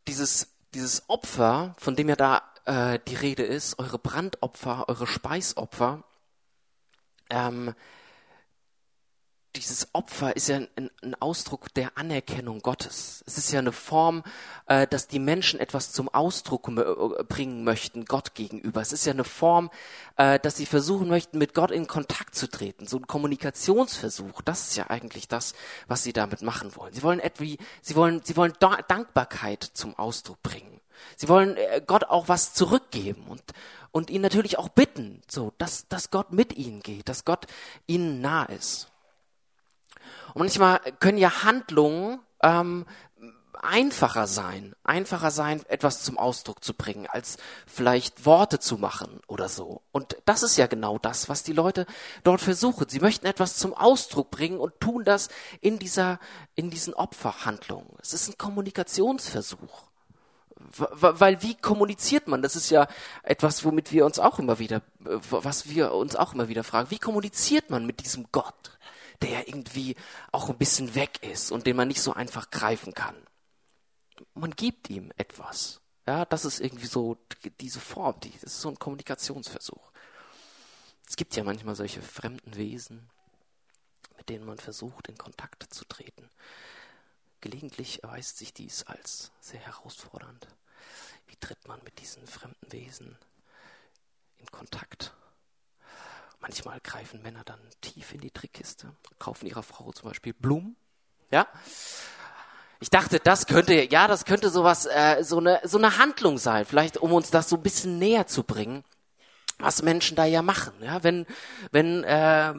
Dieses, 0.07 0.47
dieses 0.73 1.07
Opfer, 1.09 1.75
von 1.77 1.95
dem 1.95 2.09
ja 2.09 2.15
da 2.15 2.41
äh, 2.65 3.00
die 3.07 3.15
Rede 3.15 3.43
ist, 3.43 3.77
eure 3.79 4.00
Brandopfer, 4.00 4.89
eure 4.89 5.07
Speisopfer, 5.07 6.03
ähm, 7.29 7.75
dieses 9.55 9.89
Opfer 9.93 10.36
ist 10.36 10.48
ja 10.48 10.58
ein, 10.58 10.89
ein, 11.01 11.15
Ausdruck 11.15 11.74
der 11.74 11.98
Anerkennung 11.98 12.62
Gottes. 12.62 13.24
Es 13.27 13.38
ist 13.38 13.51
ja 13.51 13.60
eine 13.60 13.72
Form, 13.72 14.24
äh, 14.67 14.88
dass 14.88 15.08
die 15.08 15.20
Menschen 15.20 15.60
etwas 15.60 15.91
zum 15.91 16.10
Ausdruck 16.10 16.70
äh, 16.70 17.24
bringen 17.24 17.63
möchten 17.63 18.05
Gott 18.05 18.34
gegenüber. 18.34 18.81
Es 18.81 18.93
ist 18.93 19.05
ja 19.05 19.12
eine 19.12 19.24
Form, 19.24 19.70
äh, 20.15 20.39
dass 20.39 20.58
sie 20.58 20.65
versuchen 20.65 21.10
möchten, 21.10 21.38
mit 21.38 21.53
Gott 21.53 21.72
in 21.72 21.88
Kontakt 21.88 22.36
zu 22.36 22.50
treten. 22.50 22.88
So 22.88 22.98
ein 22.98 23.08
Kommunikationsversuch. 23.08 24.41
Das 24.41 24.70
ist 24.70 24.77
ja 24.77 24.89
eigentlich 24.89 25.27
das, 25.27 25.53
was 25.88 26.03
sie 26.03 26.13
damit 26.13 26.41
machen 26.41 26.75
wollen. 26.75 26.93
Sie 26.93 27.03
wollen 27.03 27.20
etwa, 27.20 27.46
sie 27.81 27.96
wollen, 27.96 28.22
sie 28.24 28.38
wollen 28.38 28.53
Dankbarkeit 28.60 29.63
zum 29.63 29.98
Ausdruck 29.98 30.41
bringen. 30.43 30.79
Sie 31.17 31.27
wollen 31.27 31.58
äh, 31.58 31.81
Gott 31.86 32.05
auch 32.05 32.27
was 32.27 32.53
zurückgeben 32.53 33.25
und 33.27 33.43
und 33.93 34.10
ihn 34.10 34.22
natürlich 34.22 34.58
auch 34.58 34.70
bitten, 34.70 35.22
so 35.27 35.51
dass 35.58 35.88
dass 35.89 36.12
Gott 36.12 36.31
mit 36.31 36.55
ihnen 36.55 36.81
geht, 36.81 37.10
dass 37.10 37.25
Gott 37.25 37.48
ihnen 37.88 38.22
nah 38.22 38.46
ist. 38.46 38.90
Und 40.33 40.39
manchmal 40.39 40.79
können 41.00 41.17
ja 41.17 41.43
Handlungen 41.43 42.19
ähm, 42.43 42.85
einfacher 43.61 44.27
sein, 44.27 44.75
einfacher 44.83 45.31
sein, 45.31 45.63
etwas 45.67 46.03
zum 46.03 46.17
Ausdruck 46.17 46.63
zu 46.63 46.73
bringen, 46.73 47.07
als 47.07 47.38
vielleicht 47.67 48.25
Worte 48.25 48.59
zu 48.59 48.77
machen 48.77 49.21
oder 49.27 49.50
so. 49.50 49.81
Und 49.91 50.17
das 50.25 50.43
ist 50.43 50.57
ja 50.57 50.67
genau 50.67 50.97
das, 50.97 51.29
was 51.29 51.43
die 51.43 51.53
Leute 51.53 51.85
dort 52.23 52.41
versuchen. 52.41 52.89
Sie 52.89 53.00
möchten 53.00 53.25
etwas 53.25 53.57
zum 53.57 53.73
Ausdruck 53.73 54.31
bringen 54.31 54.59
und 54.59 54.79
tun 54.79 55.03
das 55.03 55.29
in 55.61 55.79
dieser, 55.79 56.19
in 56.55 56.69
diesen 56.69 56.93
Opferhandlungen. 56.93 57.95
Es 58.01 58.13
ist 58.13 58.29
ein 58.29 58.38
Kommunikationsversuch. 58.38 59.83
Weil 60.77 61.41
wie 61.41 61.55
kommuniziert 61.55 62.27
man? 62.27 62.43
Das 62.43 62.55
ist 62.55 62.69
ja 62.69 62.88
etwas, 63.23 63.65
womit 63.65 63.91
wir 63.91 64.05
uns 64.05 64.19
auch 64.19 64.38
immer 64.38 64.59
wieder, 64.59 64.77
äh, 65.05 65.17
was 65.29 65.69
wir 65.69 65.93
uns 65.93 66.15
auch 66.15 66.33
immer 66.33 66.50
wieder 66.50 66.63
fragen. 66.63 66.91
Wie 66.91 67.00
kommuniziert 67.00 67.71
man 67.71 67.85
mit 67.85 68.03
diesem 68.03 68.27
Gott? 68.31 68.77
Der 69.21 69.47
irgendwie 69.47 69.95
auch 70.31 70.49
ein 70.49 70.57
bisschen 70.57 70.95
weg 70.95 71.21
ist 71.23 71.51
und 71.51 71.67
den 71.67 71.75
man 71.75 71.87
nicht 71.87 72.01
so 72.01 72.13
einfach 72.13 72.49
greifen 72.49 72.93
kann. 72.93 73.15
Man 74.33 74.51
gibt 74.51 74.89
ihm 74.89 75.11
etwas. 75.17 75.81
Ja, 76.07 76.25
das 76.25 76.45
ist 76.45 76.59
irgendwie 76.59 76.87
so 76.87 77.17
diese 77.59 77.79
Form, 77.79 78.19
die, 78.21 78.31
das 78.31 78.53
ist 78.53 78.61
so 78.61 78.69
ein 78.69 78.79
Kommunikationsversuch. 78.79 79.91
Es 81.07 81.15
gibt 81.15 81.35
ja 81.35 81.43
manchmal 81.43 81.75
solche 81.75 82.01
fremden 82.01 82.55
Wesen, 82.55 83.09
mit 84.17 84.29
denen 84.29 84.45
man 84.45 84.57
versucht, 84.57 85.09
in 85.09 85.17
Kontakt 85.17 85.73
zu 85.73 85.85
treten. 85.85 86.29
Gelegentlich 87.41 88.03
erweist 88.03 88.37
sich 88.37 88.53
dies 88.53 88.83
als 88.83 89.31
sehr 89.39 89.59
herausfordernd. 89.59 90.47
Wie 91.27 91.35
tritt 91.35 91.67
man 91.67 91.83
mit 91.83 91.99
diesen 91.99 92.25
fremden 92.27 92.71
Wesen 92.71 93.17
in 94.37 94.45
Kontakt? 94.47 95.13
Manchmal 96.41 96.79
greifen 96.81 97.21
Männer 97.21 97.43
dann 97.45 97.60
tief 97.81 98.13
in 98.13 98.19
die 98.19 98.31
Trickkiste, 98.31 98.91
kaufen 99.19 99.45
ihrer 99.45 99.62
Frau 99.62 99.91
zum 99.91 100.10
Beispiel 100.10 100.33
Blumen. 100.33 100.75
Ja. 101.29 101.48
Ich 102.79 102.89
dachte, 102.89 103.19
das 103.19 103.45
könnte, 103.45 103.75
ja, 103.91 104.07
das 104.07 104.25
könnte 104.25 104.50
sowas, 104.50 104.88
äh, 104.88 105.24
so 105.24 105.38
eine, 105.38 105.62
so 105.63 105.77
eine 105.77 106.00
Handlung 106.00 106.39
sein, 106.39 106.65
vielleicht 106.65 106.98
um 106.98 107.13
uns 107.13 107.29
das 107.29 107.48
so 107.48 107.57
ein 107.57 107.62
bisschen 107.62 108.00
näher 108.00 108.25
zu 108.25 108.43
bringen, 108.43 108.83
was 109.60 109.83
Menschen 109.83 110.17
da 110.17 110.25
ja 110.25 110.41
machen. 110.41 110.74
Ja, 110.81 111.03
wenn, 111.03 111.27
wenn 111.71 112.03
äh, 112.03 112.53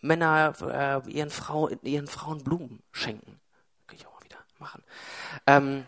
Männer 0.00 1.02
äh, 1.06 1.10
ihren, 1.10 1.30
Frau, 1.30 1.68
ihren 1.82 2.06
Frauen 2.06 2.42
Blumen 2.42 2.82
schenken, 2.90 3.38
kann 3.86 3.98
ich 3.98 4.06
auch 4.06 4.14
mal 4.14 4.24
wieder 4.24 4.38
machen. 4.58 4.82
Ähm, 5.46 5.86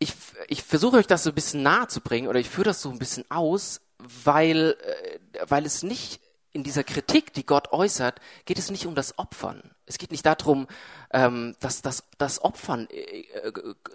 ich, 0.00 0.12
ich 0.48 0.64
versuche 0.64 0.96
euch 0.96 1.06
das 1.06 1.22
so 1.22 1.30
ein 1.30 1.36
bisschen 1.36 1.62
nahe 1.62 1.86
zu 1.86 2.00
bringen 2.00 2.26
oder 2.26 2.40
ich 2.40 2.50
führe 2.50 2.64
das 2.64 2.82
so 2.82 2.90
ein 2.90 2.98
bisschen 2.98 3.30
aus, 3.30 3.80
weil, 4.24 4.76
äh, 4.80 5.18
weil 5.48 5.66
es 5.66 5.82
nicht 5.82 6.20
in 6.52 6.62
dieser 6.62 6.84
Kritik, 6.84 7.32
die 7.32 7.44
Gott 7.44 7.72
äußert, 7.72 8.20
geht 8.44 8.58
es 8.58 8.70
nicht 8.70 8.86
um 8.86 8.94
das 8.94 9.18
Opfern. 9.18 9.74
Es 9.86 9.98
geht 9.98 10.12
nicht 10.12 10.24
darum, 10.24 10.68
ähm, 11.12 11.56
dass 11.60 11.82
das, 11.82 12.04
Opfern 12.42 12.88
äh, 12.90 13.22
äh, 13.22 13.52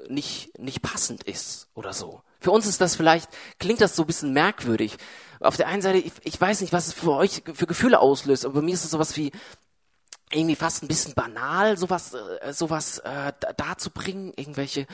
nicht, 0.09 0.59
nicht 0.59 0.81
passend 0.81 1.23
ist 1.23 1.69
oder 1.73 1.93
so. 1.93 2.21
Für 2.41 2.51
uns 2.51 2.67
ist 2.67 2.81
das 2.81 2.95
vielleicht, 2.95 3.29
klingt 3.59 3.81
das 3.81 3.95
so 3.95 4.03
ein 4.03 4.07
bisschen 4.07 4.33
merkwürdig. 4.33 4.97
Auf 5.39 5.55
der 5.55 5.67
einen 5.67 5.81
Seite, 5.81 5.99
ich, 5.99 6.11
ich 6.23 6.39
weiß 6.39 6.59
nicht, 6.61 6.73
was 6.73 6.87
es 6.87 6.93
für 6.93 7.13
euch 7.13 7.43
für 7.53 7.65
Gefühle 7.65 7.99
auslöst, 7.99 8.45
aber 8.45 8.55
bei 8.55 8.61
mir 8.61 8.73
ist 8.73 8.83
es 8.83 8.91
sowas 8.91 9.15
wie, 9.15 9.31
irgendwie 10.31 10.55
fast 10.55 10.83
ein 10.83 10.87
bisschen 10.87 11.15
banal, 11.15 11.75
sowas, 11.77 12.13
äh, 12.13 12.53
sowas 12.53 12.99
äh, 12.99 13.33
darzubringen, 13.57 14.31
irgendwelche 14.35 14.85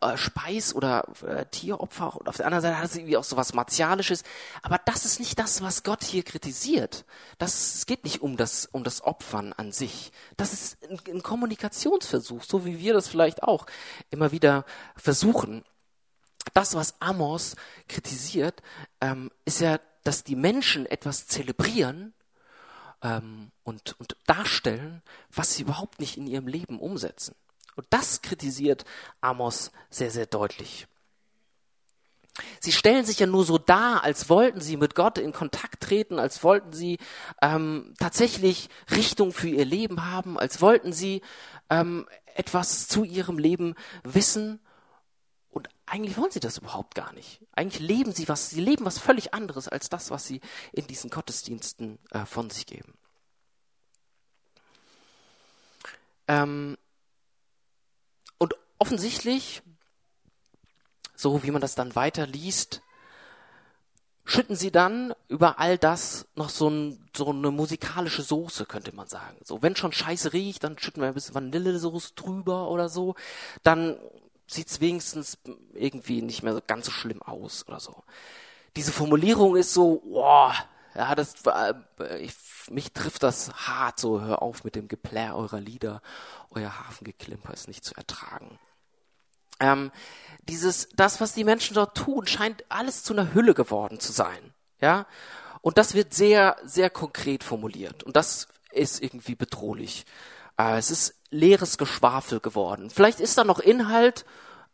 äh, 0.00 0.16
Speis- 0.16 0.74
oder 0.74 1.04
äh, 1.26 1.46
Tieropfer. 1.46 2.16
Und 2.16 2.28
auf 2.28 2.36
der 2.36 2.46
anderen 2.46 2.62
Seite 2.62 2.78
hat 2.78 2.84
es 2.84 2.96
irgendwie 2.96 3.16
auch 3.16 3.24
sowas 3.24 3.54
Martialisches. 3.54 4.22
Aber 4.62 4.78
das 4.84 5.04
ist 5.04 5.18
nicht 5.18 5.38
das, 5.38 5.62
was 5.62 5.82
Gott 5.82 6.04
hier 6.04 6.22
kritisiert. 6.22 7.04
Das, 7.38 7.74
es 7.74 7.86
geht 7.86 8.04
nicht 8.04 8.22
um 8.22 8.36
das, 8.36 8.66
um 8.66 8.84
das 8.84 9.02
Opfern 9.02 9.52
an 9.52 9.72
sich. 9.72 10.12
Das 10.36 10.52
ist 10.52 10.78
ein, 10.88 11.00
ein 11.08 11.22
Kommunikationsversuch, 11.22 12.44
so 12.44 12.64
wie 12.64 12.78
wir 12.78 12.94
das 12.94 13.08
vielleicht 13.08 13.42
auch 13.42 13.66
immer 14.10 14.30
wieder 14.30 14.64
versuchen. 14.96 15.64
Das, 16.52 16.76
was 16.76 17.00
Amos 17.00 17.56
kritisiert, 17.88 18.62
ähm, 19.00 19.30
ist 19.44 19.60
ja, 19.60 19.80
dass 20.04 20.22
die 20.22 20.36
Menschen 20.36 20.86
etwas 20.86 21.26
zelebrieren, 21.26 22.14
ähm, 23.04 23.52
und, 23.62 23.94
und 24.00 24.16
darstellen, 24.26 25.02
was 25.32 25.54
sie 25.54 25.62
überhaupt 25.62 26.00
nicht 26.00 26.16
in 26.16 26.26
ihrem 26.26 26.48
Leben 26.48 26.80
umsetzen. 26.80 27.36
Und 27.76 27.86
das 27.90 28.22
kritisiert 28.22 28.84
Amos 29.20 29.70
sehr, 29.90 30.10
sehr 30.10 30.26
deutlich. 30.26 30.88
Sie 32.58 32.72
stellen 32.72 33.04
sich 33.04 33.20
ja 33.20 33.26
nur 33.26 33.44
so 33.44 33.58
dar, 33.58 34.02
als 34.02 34.28
wollten 34.28 34.60
sie 34.60 34.76
mit 34.76 34.96
Gott 34.96 35.18
in 35.18 35.32
Kontakt 35.32 35.80
treten, 35.82 36.18
als 36.18 36.42
wollten 36.42 36.72
sie 36.72 36.98
ähm, 37.40 37.94
tatsächlich 38.00 38.68
Richtung 38.90 39.32
für 39.32 39.48
ihr 39.48 39.64
Leben 39.64 40.10
haben, 40.10 40.36
als 40.36 40.60
wollten 40.60 40.92
sie 40.92 41.22
ähm, 41.70 42.08
etwas 42.34 42.88
zu 42.88 43.04
ihrem 43.04 43.38
Leben 43.38 43.74
wissen. 44.02 44.58
Eigentlich 45.86 46.16
wollen 46.16 46.30
sie 46.30 46.40
das 46.40 46.58
überhaupt 46.58 46.94
gar 46.94 47.12
nicht. 47.12 47.40
Eigentlich 47.52 47.86
leben 47.86 48.12
sie 48.12 48.28
was, 48.28 48.50
sie 48.50 48.60
leben 48.60 48.84
was 48.84 48.98
völlig 48.98 49.34
anderes 49.34 49.68
als 49.68 49.90
das, 49.90 50.10
was 50.10 50.26
sie 50.26 50.40
in 50.72 50.86
diesen 50.86 51.10
Gottesdiensten 51.10 51.98
äh, 52.10 52.24
von 52.24 52.48
sich 52.50 52.66
geben. 52.66 52.94
Ähm, 56.26 56.78
und 58.38 58.54
offensichtlich, 58.78 59.62
so 61.14 61.42
wie 61.42 61.50
man 61.50 61.60
das 61.60 61.74
dann 61.74 61.94
weiter 61.94 62.26
liest, 62.26 62.80
schütten 64.24 64.56
sie 64.56 64.70
dann 64.70 65.14
über 65.28 65.58
all 65.58 65.76
das 65.76 66.26
noch 66.34 66.48
so, 66.48 66.68
ein, 66.68 67.10
so, 67.14 67.28
eine 67.28 67.50
musikalische 67.50 68.22
Soße, 68.22 68.64
könnte 68.64 68.94
man 68.94 69.06
sagen. 69.06 69.36
So, 69.44 69.60
wenn 69.60 69.76
schon 69.76 69.92
Scheiße 69.92 70.32
riecht, 70.32 70.64
dann 70.64 70.78
schütten 70.78 71.02
wir 71.02 71.08
ein 71.08 71.14
bisschen 71.14 71.34
Vanillesoße 71.34 72.14
drüber 72.14 72.70
oder 72.70 72.88
so. 72.88 73.16
Dann 73.62 73.98
sieht's 74.46 74.80
wenigstens 74.80 75.38
irgendwie 75.72 76.22
nicht 76.22 76.42
mehr 76.42 76.54
so 76.54 76.60
ganz 76.66 76.86
so 76.86 76.92
schlimm 76.92 77.22
aus 77.22 77.66
oder 77.68 77.80
so. 77.80 78.04
Diese 78.76 78.92
Formulierung 78.92 79.56
ist 79.56 79.72
so, 79.72 80.02
boah, 80.04 80.54
ja, 80.94 81.14
das, 81.14 81.34
äh, 81.46 82.18
ich, 82.18 82.34
mich 82.70 82.92
trifft 82.92 83.22
das 83.22 83.52
hart, 83.52 83.98
so 83.98 84.20
hör 84.20 84.42
auf 84.42 84.64
mit 84.64 84.74
dem 84.74 84.88
Geplär 84.88 85.36
eurer 85.36 85.60
Lieder, 85.60 86.02
euer 86.50 86.78
Hafengeklimper 86.86 87.52
ist 87.52 87.68
nicht 87.68 87.84
zu 87.84 87.94
ertragen. 87.94 88.58
Ähm, 89.60 89.92
dieses, 90.48 90.88
das, 90.94 91.20
was 91.20 91.32
die 91.32 91.44
Menschen 91.44 91.74
dort 91.74 91.96
tun, 91.96 92.26
scheint 92.26 92.64
alles 92.68 93.02
zu 93.02 93.12
einer 93.12 93.34
Hülle 93.34 93.54
geworden 93.54 94.00
zu 94.00 94.12
sein, 94.12 94.52
ja. 94.80 95.06
Und 95.60 95.78
das 95.78 95.94
wird 95.94 96.12
sehr, 96.12 96.58
sehr 96.64 96.90
konkret 96.90 97.42
formuliert. 97.42 98.02
Und 98.02 98.16
das 98.16 98.48
ist 98.70 99.02
irgendwie 99.02 99.34
bedrohlich. 99.34 100.04
Äh, 100.58 100.76
es 100.76 100.90
ist 100.90 101.14
leeres 101.34 101.78
Geschwafel 101.78 102.40
geworden. 102.40 102.90
Vielleicht 102.90 103.20
ist 103.20 103.36
da 103.36 103.44
noch 103.44 103.58
Inhalt, 103.58 104.24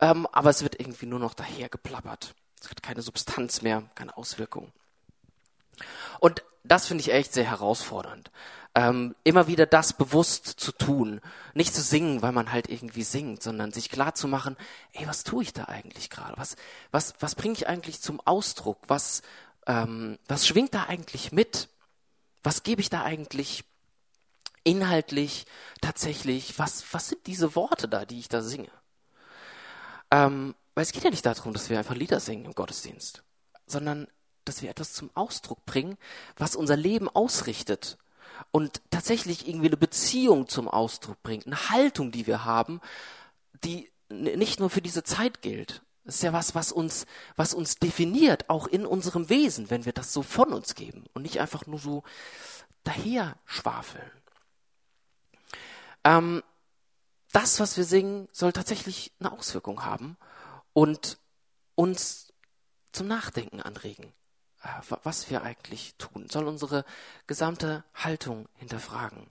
ähm, 0.01 0.27
aber 0.31 0.51
es 0.51 0.63
wird 0.63 0.79
irgendwie 0.79 1.07
nur 1.07 1.19
noch 1.19 1.35
daher 1.35 1.69
geplappert. 1.69 2.35
Es 2.63 2.71
hat 2.71 2.83
keine 2.83 3.03
Substanz 3.03 3.63
mehr, 3.63 3.83
keine 3.95 4.17
Auswirkung. 4.17 4.71
Und 6.21 6.43
das 6.63 6.87
finde 6.87 7.01
ich 7.01 7.13
echt 7.13 7.33
sehr 7.33 7.49
herausfordernd. 7.49 8.31
Ähm, 8.75 9.17
immer 9.25 9.49
wieder 9.49 9.67
das 9.67 9.95
bewusst 9.95 10.47
zu 10.47 10.71
tun. 10.71 11.21
Nicht 11.55 11.75
zu 11.75 11.81
singen, 11.81 12.23
weil 12.23 12.33
man 12.33 12.53
halt 12.53 12.69
irgendwie 12.69 13.03
singt, 13.03 13.43
sondern 13.43 13.73
sich 13.73 13.91
klar 13.91 14.15
zu 14.15 14.29
machen, 14.29 14.57
ey, 14.93 15.09
was 15.09 15.25
tue 15.25 15.43
ich 15.43 15.53
da 15.53 15.65
eigentlich 15.65 16.11
gerade? 16.11 16.37
Was, 16.37 16.57
was, 16.93 17.15
was 17.19 17.35
bringe 17.35 17.55
ich 17.55 17.67
eigentlich 17.67 18.01
zum 18.01 18.21
Ausdruck? 18.21 18.79
Was, 18.87 19.23
ähm, 19.67 20.19
was 20.29 20.47
schwingt 20.47 20.75
da 20.75 20.85
eigentlich 20.85 21.33
mit? 21.33 21.69
Was 22.43 22.63
gebe 22.63 22.81
ich 22.81 22.91
da 22.91 23.03
eigentlich 23.03 23.65
inhaltlich 24.65 25.47
tatsächlich? 25.81 26.59
Was, 26.59 26.85
was 26.93 27.09
sind 27.09 27.27
diese 27.27 27.55
Worte 27.55 27.89
da, 27.89 28.05
die 28.05 28.19
ich 28.19 28.29
da 28.29 28.43
singe? 28.43 28.71
Ähm, 30.11 30.55
weil 30.75 30.83
es 30.83 30.93
geht 30.93 31.05
ja 31.05 31.11
nicht 31.11 31.27
darum, 31.27 31.53
dass 31.53 31.71
wir 31.71 31.79
einfach 31.79 31.95
Lieder 31.95 32.21
singen 32.21 32.45
im 32.45 32.55
Gottesdienst, 32.55 33.23
sondern 33.67 34.07
dass 34.45 34.63
wir 34.63 34.71
etwas 34.71 34.93
zum 34.93 35.11
Ausdruck 35.15 35.65
bringen, 35.67 35.97
was 36.37 36.57
unser 36.57 36.77
Leben 36.77 37.09
ausrichtet 37.09 37.99
und 38.51 38.81
tatsächlich 38.91 39.47
irgendwie 39.47 39.69
eine 39.69 39.77
Beziehung 39.77 40.49
zum 40.49 40.69
Ausdruck 40.69 41.23
bringt, 41.23 41.47
eine 41.47 41.71
Haltung, 41.71 42.11
die 42.11 42.27
wir 42.27 42.45
haben, 42.45 42.81
die 43.65 43.91
nicht 44.09 44.59
nur 44.59 44.71
für 44.71 44.83
diese 44.83 45.05
Zeit 45.05 45.43
gilt. 45.43 45.83
Das 46.05 46.17
ist 46.17 46.23
ja 46.23 46.33
was, 46.33 46.55
was 46.55 46.73
uns, 46.73 47.07
was 47.37 47.55
uns 47.55 47.77
definiert, 47.77 48.49
auch 48.49 48.67
in 48.67 48.87
unserem 48.87 49.29
Wesen, 49.29 49.71
wenn 49.71 49.85
wir 49.85 49.93
das 49.93 50.13
so 50.13 50.23
von 50.23 50.53
uns 50.53 50.75
geben 50.75 51.05
und 51.13 51.23
nicht 51.23 51.41
einfach 51.41 51.67
nur 51.67 51.79
so 51.79 52.03
daher 52.83 53.37
schwafeln. 53.45 54.11
Ähm, 56.05 56.43
das, 57.33 57.61
was 57.61 57.77
wir 57.77 57.85
singen, 57.85 58.29
soll 58.33 58.53
tatsächlich 58.53 59.13
eine 59.21 59.33
Auswirkung 59.33 59.85
haben 59.85 60.17
und 60.73 61.19
uns 61.75 62.33
zum 62.93 63.07
Nachdenken 63.07 63.61
anregen, 63.61 64.13
äh, 64.63 64.69
was 65.03 65.31
wir 65.31 65.43
eigentlich 65.43 65.95
tun, 65.97 66.29
soll 66.31 66.47
unsere 66.47 66.85
gesamte 67.27 67.85
Haltung 67.95 68.49
hinterfragen. 68.55 69.27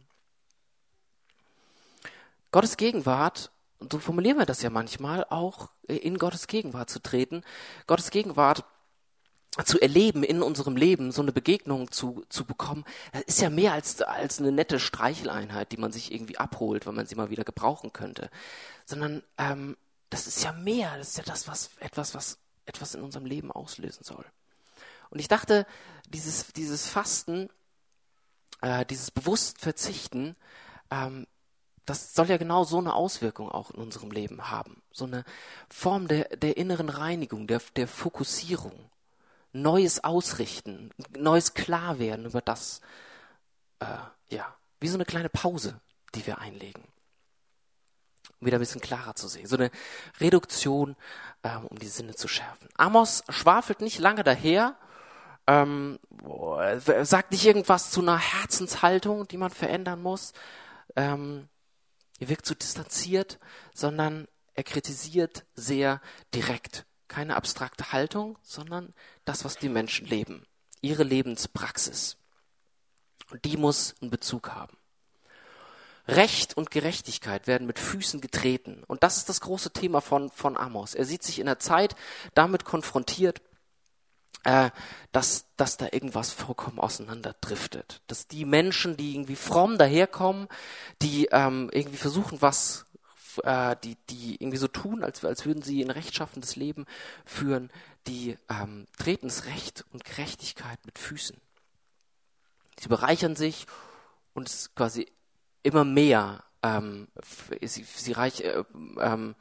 Gottes 2.51 2.77
Gegenwart, 2.77 3.51
so 3.91 3.99
formulieren 3.99 4.37
wir 4.37 4.45
das 4.45 4.61
ja 4.61 4.69
manchmal, 4.69 5.23
auch 5.25 5.69
in 5.87 6.17
Gottes 6.17 6.47
Gegenwart 6.47 6.89
zu 6.89 6.99
treten, 7.01 7.43
Gottes 7.85 8.09
Gegenwart 8.09 8.65
zu 9.65 9.79
erleben 9.79 10.23
in 10.23 10.41
unserem 10.43 10.75
Leben, 10.75 11.11
so 11.11 11.21
eine 11.21 11.31
Begegnung 11.31 11.91
zu, 11.91 12.23
zu 12.29 12.45
bekommen, 12.45 12.85
das 13.11 13.23
ist 13.23 13.41
ja 13.41 13.49
mehr 13.49 13.73
als, 13.73 14.01
als 14.01 14.39
eine 14.39 14.51
nette 14.51 14.79
Streicheleinheit, 14.79 15.71
die 15.71 15.77
man 15.77 15.91
sich 15.91 16.13
irgendwie 16.13 16.37
abholt, 16.37 16.85
wenn 16.85 16.95
man 16.95 17.07
sie 17.07 17.15
mal 17.15 17.29
wieder 17.29 17.43
gebrauchen 17.43 17.91
könnte. 17.91 18.29
Sondern 18.85 19.23
ähm, 19.37 19.75
das 20.09 20.27
ist 20.27 20.43
ja 20.43 20.51
mehr, 20.51 20.97
das 20.97 21.09
ist 21.09 21.17
ja 21.17 21.23
das, 21.23 21.47
was 21.47 21.71
etwas, 21.79 22.13
was 22.13 22.37
etwas 22.65 22.93
in 22.95 23.01
unserem 23.01 23.25
Leben 23.25 23.51
auslösen 23.51 24.03
soll. 24.03 24.25
Und 25.09 25.19
ich 25.19 25.27
dachte, 25.27 25.65
dieses, 26.07 26.47
dieses 26.53 26.87
Fasten, 26.87 27.49
äh, 28.61 28.85
dieses 28.85 29.11
bewusst 29.11 29.59
Verzichten, 29.59 30.35
ähm, 30.91 31.25
das 31.85 32.13
soll 32.13 32.29
ja 32.29 32.37
genau 32.37 32.63
so 32.63 32.77
eine 32.77 32.93
Auswirkung 32.93 33.49
auch 33.49 33.71
in 33.71 33.81
unserem 33.81 34.11
Leben 34.11 34.51
haben. 34.51 34.83
So 34.91 35.05
eine 35.05 35.23
Form 35.69 36.07
der, 36.07 36.25
der 36.37 36.57
inneren 36.57 36.89
Reinigung, 36.89 37.47
der, 37.47 37.61
der 37.75 37.87
Fokussierung. 37.87 38.89
Neues 39.51 40.03
Ausrichten, 40.03 40.91
neues 41.17 41.53
Klarwerden 41.53 42.25
über 42.25 42.41
das, 42.41 42.81
äh, 43.79 43.85
ja, 44.29 44.55
wie 44.79 44.87
so 44.87 44.95
eine 44.95 45.05
kleine 45.05 45.29
Pause, 45.29 45.79
die 46.15 46.25
wir 46.27 46.39
einlegen. 46.39 46.83
Um 48.39 48.47
wieder 48.47 48.57
ein 48.57 48.61
bisschen 48.61 48.81
klarer 48.81 49.15
zu 49.15 49.27
sehen. 49.27 49.47
So 49.47 49.57
eine 49.57 49.71
Reduktion, 50.19 50.95
ähm, 51.43 51.65
um 51.65 51.79
die 51.79 51.87
Sinne 51.87 52.15
zu 52.15 52.27
schärfen. 52.27 52.69
Amos 52.77 53.23
schwafelt 53.29 53.81
nicht 53.81 53.99
lange 53.99 54.23
daher, 54.23 54.77
ähm, 55.47 55.99
sagt 57.01 57.31
nicht 57.31 57.45
irgendwas 57.45 57.89
zu 57.89 58.01
einer 58.01 58.19
Herzenshaltung, 58.19 59.27
die 59.27 59.37
man 59.37 59.49
verändern 59.49 60.01
muss. 60.01 60.33
Ähm, 60.95 61.49
er 62.19 62.29
wirkt 62.29 62.45
so 62.45 62.53
distanziert, 62.53 63.39
sondern 63.73 64.27
er 64.53 64.63
kritisiert 64.63 65.45
sehr 65.55 66.01
direkt. 66.33 66.85
Keine 67.09 67.35
abstrakte 67.35 67.91
Haltung, 67.91 68.37
sondern 68.41 68.93
das, 69.25 69.43
was 69.43 69.57
die 69.57 69.67
Menschen 69.67 70.07
leben. 70.07 70.45
Ihre 70.79 71.03
Lebenspraxis. 71.03 72.15
Und 73.29 73.43
die 73.43 73.57
muss 73.57 73.95
einen 74.01 74.11
Bezug 74.11 74.51
haben. 74.51 74.77
Recht 76.07 76.55
und 76.55 76.71
Gerechtigkeit 76.71 77.45
werden 77.45 77.67
mit 77.67 77.77
Füßen 77.77 78.21
getreten. 78.21 78.83
Und 78.87 79.03
das 79.03 79.17
ist 79.17 79.27
das 79.27 79.41
große 79.41 79.71
Thema 79.71 80.01
von, 80.01 80.29
von 80.31 80.57
Amos. 80.57 80.95
Er 80.95 81.05
sieht 81.05 81.23
sich 81.23 81.39
in 81.39 81.45
der 81.45 81.59
Zeit 81.59 81.95
damit 82.33 82.63
konfrontiert, 82.63 83.41
äh, 84.43 84.71
dass, 85.11 85.45
dass 85.57 85.77
da 85.77 85.87
irgendwas 85.91 86.31
vollkommen 86.31 86.79
auseinanderdriftet. 86.79 88.01
Dass 88.07 88.27
die 88.27 88.45
Menschen, 88.45 88.97
die 88.97 89.15
irgendwie 89.15 89.35
fromm 89.35 89.77
daherkommen, 89.77 90.47
die 91.01 91.25
ähm, 91.31 91.69
irgendwie 91.73 91.97
versuchen, 91.97 92.41
was, 92.41 92.85
äh, 93.43 93.75
die, 93.83 93.97
die 94.09 94.35
irgendwie 94.35 94.57
so 94.57 94.67
tun, 94.67 95.03
als, 95.03 95.23
als 95.23 95.45
würden 95.45 95.61
sie 95.61 95.81
ein 95.83 95.91
rechtschaffendes 95.91 96.55
Leben 96.55 96.85
führen, 97.25 97.69
die 98.07 98.37
ähm, 98.49 98.87
treten 98.97 99.27
das 99.27 99.45
Recht 99.45 99.85
und 99.91 100.05
Gerechtigkeit 100.05 100.79
mit 100.85 100.97
Füßen. 100.99 101.37
Sie 102.79 102.87
bereichern 102.87 103.35
sich 103.35 103.67
und 104.33 104.47
es 104.47 104.73
quasi 104.75 105.11
immer 105.63 105.83
mehr, 105.83 106.43
ähm, 106.63 107.07
sie, 107.61 107.83
sie 107.83 108.11
reich, 108.13 108.41
äh, 108.41 108.63
ähm, 108.99 109.35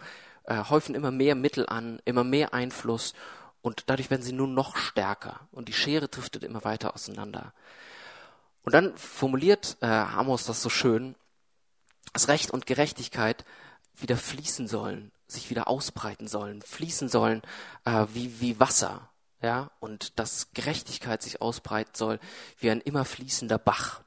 äh, 0.44 0.64
häufen 0.64 0.94
immer 0.94 1.10
mehr 1.10 1.34
Mittel 1.34 1.66
an, 1.66 2.00
immer 2.04 2.24
mehr 2.24 2.54
Einfluss 2.54 3.14
und 3.62 3.84
dadurch 3.86 4.10
werden 4.10 4.22
sie 4.22 4.32
nur 4.32 4.48
noch 4.48 4.76
stärker 4.76 5.40
und 5.52 5.68
die 5.68 5.72
Schere 5.72 6.08
driftet 6.08 6.42
immer 6.42 6.64
weiter 6.64 6.94
auseinander. 6.94 7.52
Und 8.62 8.72
dann 8.74 8.96
formuliert 8.96 9.76
äh, 9.80 9.86
Amos 9.86 10.44
das 10.44 10.62
so 10.62 10.68
schön, 10.68 11.14
dass 12.12 12.28
Recht 12.28 12.50
und 12.50 12.66
Gerechtigkeit 12.66 13.44
wieder 14.00 14.16
fließen 14.16 14.68
sollen, 14.68 15.12
sich 15.26 15.50
wieder 15.50 15.68
ausbreiten 15.68 16.28
sollen, 16.28 16.62
fließen 16.62 17.08
sollen 17.08 17.42
äh, 17.84 18.06
wie, 18.12 18.40
wie 18.40 18.60
Wasser, 18.60 19.08
ja, 19.42 19.70
und 19.80 20.18
dass 20.18 20.52
Gerechtigkeit 20.52 21.22
sich 21.22 21.40
ausbreiten 21.40 21.92
soll 21.94 22.18
wie 22.58 22.70
ein 22.70 22.80
immer 22.80 23.04
fließender 23.04 23.58
Bach. 23.58 24.02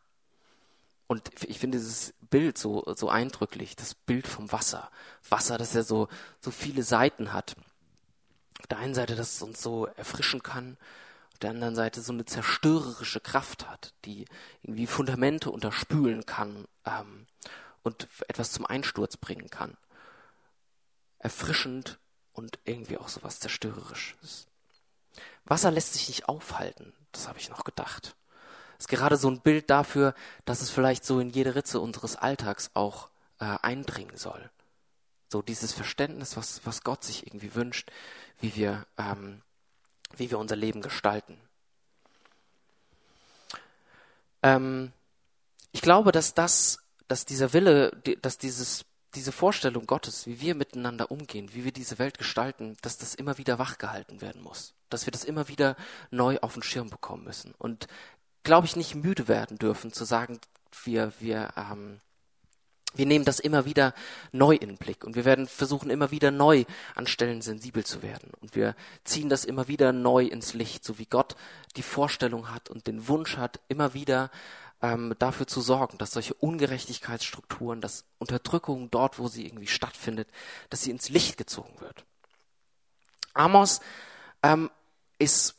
Und 1.07 1.29
ich 1.43 1.59
finde 1.59 1.77
dieses 1.77 2.13
Bild 2.29 2.57
so, 2.57 2.85
so 2.95 3.09
eindrücklich, 3.09 3.75
das 3.75 3.95
Bild 3.95 4.27
vom 4.27 4.51
Wasser. 4.51 4.89
Wasser, 5.29 5.57
das 5.57 5.73
ja 5.73 5.83
so, 5.83 6.07
so 6.39 6.51
viele 6.51 6.83
Seiten 6.83 7.33
hat 7.33 7.55
auf 8.61 8.67
der 8.67 8.77
einen 8.77 8.93
Seite, 8.93 9.15
dass 9.15 9.35
es 9.35 9.41
uns 9.41 9.61
so 9.61 9.87
erfrischen 9.87 10.43
kann, 10.43 10.77
auf 11.33 11.39
der 11.39 11.49
anderen 11.49 11.75
Seite 11.75 12.01
so 12.01 12.13
eine 12.13 12.25
zerstörerische 12.25 13.19
Kraft 13.19 13.67
hat, 13.67 13.93
die 14.05 14.25
irgendwie 14.61 14.85
Fundamente 14.85 15.49
unterspülen 15.49 16.25
kann 16.27 16.65
ähm, 16.85 17.25
und 17.83 18.07
etwas 18.27 18.51
zum 18.51 18.65
Einsturz 18.65 19.17
bringen 19.17 19.49
kann. 19.49 19.77
Erfrischend 21.19 21.99
und 22.33 22.59
irgendwie 22.65 22.97
auch 22.97 23.09
so 23.09 23.23
was 23.23 23.39
Zerstörerisches. 23.39 24.47
Wasser 25.45 25.71
lässt 25.71 25.93
sich 25.93 26.07
nicht 26.07 26.29
aufhalten, 26.29 26.93
das 27.11 27.27
habe 27.27 27.39
ich 27.39 27.49
noch 27.49 27.63
gedacht. 27.63 28.15
Ist 28.79 28.87
gerade 28.87 29.17
so 29.17 29.29
ein 29.29 29.41
Bild 29.41 29.69
dafür, 29.69 30.15
dass 30.45 30.61
es 30.61 30.71
vielleicht 30.71 31.05
so 31.05 31.19
in 31.19 31.29
jede 31.29 31.55
Ritze 31.55 31.79
unseres 31.79 32.15
Alltags 32.15 32.71
auch 32.73 33.09
äh, 33.39 33.45
eindringen 33.61 34.17
soll. 34.17 34.49
So 35.29 35.41
dieses 35.41 35.71
Verständnis, 35.71 36.35
was, 36.35 36.65
was 36.65 36.83
Gott 36.83 37.03
sich 37.03 37.27
irgendwie 37.27 37.55
wünscht, 37.55 37.91
wie 38.39 38.55
wir, 38.55 38.85
ähm, 38.97 39.41
wie 40.17 40.31
wir 40.31 40.39
unser 40.39 40.55
Leben 40.55 40.81
gestalten. 40.81 41.39
Ähm, 44.43 44.91
ich 45.71 45.81
glaube, 45.81 46.11
dass 46.11 46.33
das, 46.33 46.80
dass 47.11 47.25
dieser 47.25 47.51
Wille, 47.51 47.91
dass 48.21 48.37
dieses, 48.37 48.85
diese 49.15 49.33
Vorstellung 49.33 49.85
Gottes, 49.85 50.27
wie 50.27 50.39
wir 50.39 50.55
miteinander 50.55 51.11
umgehen, 51.11 51.53
wie 51.53 51.65
wir 51.65 51.73
diese 51.73 51.99
Welt 51.99 52.17
gestalten, 52.17 52.77
dass 52.81 52.97
das 52.97 53.15
immer 53.15 53.37
wieder 53.37 53.59
wachgehalten 53.59 54.21
werden 54.21 54.41
muss. 54.41 54.73
Dass 54.89 55.05
wir 55.05 55.11
das 55.11 55.25
immer 55.25 55.49
wieder 55.49 55.75
neu 56.09 56.37
auf 56.41 56.53
den 56.53 56.63
Schirm 56.63 56.89
bekommen 56.89 57.25
müssen. 57.25 57.53
Und 57.57 57.87
glaube 58.43 58.65
ich 58.65 58.77
nicht 58.77 58.95
müde 58.95 59.27
werden 59.27 59.57
dürfen 59.57 59.91
zu 59.91 60.05
sagen, 60.05 60.39
wir, 60.85 61.11
wir, 61.19 61.49
ähm, 61.57 61.99
wir 62.93 63.05
nehmen 63.05 63.25
das 63.25 63.41
immer 63.41 63.65
wieder 63.65 63.93
neu 64.31 64.55
in 64.55 64.69
den 64.69 64.77
Blick 64.77 65.03
und 65.03 65.17
wir 65.17 65.25
werden 65.25 65.47
versuchen, 65.47 65.89
immer 65.89 66.11
wieder 66.11 66.31
neu 66.31 66.63
an 66.95 67.07
Stellen 67.07 67.41
sensibel 67.41 67.85
zu 67.85 68.01
werden. 68.01 68.31
Und 68.39 68.55
wir 68.55 68.73
ziehen 69.03 69.27
das 69.27 69.43
immer 69.43 69.67
wieder 69.67 69.91
neu 69.91 70.27
ins 70.27 70.53
Licht, 70.53 70.85
so 70.85 70.97
wie 70.97 71.07
Gott 71.07 71.35
die 71.75 71.83
Vorstellung 71.83 72.51
hat 72.51 72.69
und 72.69 72.87
den 72.87 73.09
Wunsch 73.09 73.35
hat, 73.35 73.59
immer 73.67 73.93
wieder 73.93 74.31
ähm, 74.81 75.15
dafür 75.19 75.47
zu 75.47 75.61
sorgen, 75.61 75.97
dass 75.97 76.11
solche 76.11 76.33
Ungerechtigkeitsstrukturen, 76.33 77.81
dass 77.81 78.05
Unterdrückung 78.17 78.89
dort, 78.91 79.19
wo 79.19 79.27
sie 79.27 79.45
irgendwie 79.45 79.67
stattfindet, 79.67 80.27
dass 80.69 80.81
sie 80.81 80.91
ins 80.91 81.09
Licht 81.09 81.37
gezogen 81.37 81.79
wird. 81.79 82.05
Amos 83.33 83.79
ähm, 84.43 84.69
ist 85.19 85.55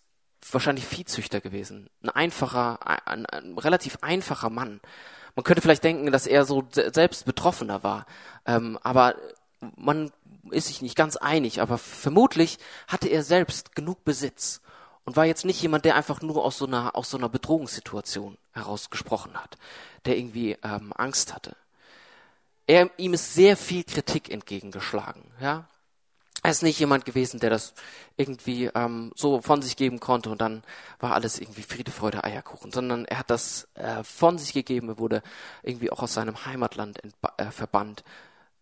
wahrscheinlich 0.50 0.85
Viehzüchter 0.85 1.40
gewesen, 1.40 1.88
ein 2.02 2.11
einfacher, 2.11 3.06
ein, 3.06 3.26
ein 3.26 3.56
relativ 3.58 3.98
einfacher 4.02 4.50
Mann. 4.50 4.80
Man 5.37 5.44
könnte 5.44 5.62
vielleicht 5.62 5.85
denken, 5.85 6.11
dass 6.11 6.26
er 6.26 6.44
so 6.44 6.66
selbst 6.72 7.24
Betroffener 7.24 7.82
war, 7.82 8.06
ähm, 8.44 8.78
aber 8.82 9.14
man 9.76 10.11
ist 10.50 10.66
sich 10.66 10.82
nicht 10.82 10.96
ganz 10.96 11.16
einig, 11.16 11.62
aber 11.62 11.78
vermutlich 11.78 12.58
hatte 12.88 13.08
er 13.08 13.22
selbst 13.22 13.74
genug 13.76 14.04
Besitz 14.04 14.61
und 15.05 15.17
war 15.17 15.25
jetzt 15.25 15.45
nicht 15.45 15.61
jemand, 15.62 15.85
der 15.85 15.97
einfach 15.97 16.23
nur 16.23 16.45
aus 16.45 16.59
so 16.59 16.67
einer, 16.67 16.95
aus 16.95 17.11
so 17.11 17.19
einer 17.19 17.29
Bedrohungssituation 17.29 18.38
herausgesprochen 18.53 19.35
hat, 19.35 19.59
der 20.05 20.17
irgendwie 20.17 20.57
ähm, 20.62 20.93
Angst 20.97 21.35
hatte. 21.35 21.57
Er, 22.67 22.91
ihm 22.99 23.15
ist 23.15 23.35
sehr 23.35 23.57
viel 23.57 23.85
Kritik 23.85 24.31
entgegengeschlagen, 24.31 25.25
ja. 25.41 25.67
Er 26.45 26.51
ist 26.51 26.65
nicht 26.65 26.81
jemand 26.81 27.05
gewesen, 27.05 27.38
der 27.38 27.51
das 27.51 27.73
irgendwie 28.17 28.65
ähm, 28.75 29.12
so 29.15 29.41
von 29.41 29.62
sich 29.62 29.77
geben 29.77 30.01
konnte 30.01 30.29
und 30.29 30.41
dann 30.41 30.65
war 30.99 31.15
alles 31.15 31.38
irgendwie 31.38 31.62
Friede, 31.62 31.93
Freude, 31.93 32.25
Eierkuchen, 32.25 32.73
sondern 32.73 33.05
er 33.05 33.21
hat 33.21 33.31
das 33.31 33.69
äh, 33.75 34.03
von 34.03 34.38
sich 34.38 34.53
gegeben, 34.53 34.88
er 34.88 34.99
wurde 34.99 35.23
irgendwie 35.62 35.93
auch 35.93 36.03
aus 36.03 36.15
seinem 36.15 36.45
Heimatland 36.45 37.01
äh, 37.37 37.51
verbannt. 37.53 38.03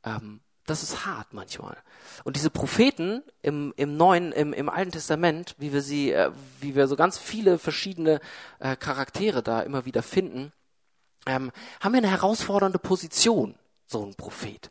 Ähm, 0.04 0.40
das 0.66 0.82
ist 0.82 1.06
hart 1.06 1.32
manchmal. 1.32 1.76
Und 2.24 2.36
diese 2.36 2.50
Propheten 2.50 3.22
im, 3.42 3.72
im 3.76 3.96
Neuen, 3.96 4.32
im, 4.32 4.52
im 4.52 4.68
Alten 4.68 4.92
Testament, 4.92 5.54
wie 5.58 5.72
wir 5.72 5.82
sie, 5.82 6.12
äh, 6.12 6.30
wie 6.60 6.74
wir 6.74 6.86
so 6.86 6.96
ganz 6.96 7.18
viele 7.18 7.58
verschiedene 7.58 8.20
äh, 8.58 8.76
Charaktere 8.76 9.42
da 9.42 9.60
immer 9.60 9.84
wieder 9.84 10.02
finden, 10.02 10.52
ähm, 11.26 11.50
haben 11.80 11.92
wir 11.92 11.98
eine 11.98 12.10
herausfordernde 12.10 12.78
Position, 12.78 13.54
so 13.86 14.04
ein 14.04 14.14
Prophet, 14.14 14.70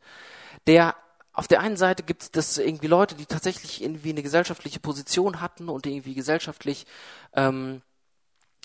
der 0.67 0.95
auf 1.31 1.47
der 1.47 1.61
einen 1.61 1.77
Seite 1.77 2.03
gibt 2.03 2.35
es 2.35 2.57
irgendwie 2.57 2.87
Leute, 2.87 3.15
die 3.15 3.25
tatsächlich 3.25 3.81
irgendwie 3.81 4.09
eine 4.09 4.23
gesellschaftliche 4.23 4.79
Position 4.79 5.39
hatten 5.39 5.69
und 5.69 5.85
irgendwie 5.85 6.13
gesellschaftlich 6.13 6.85
ähm, 7.33 7.81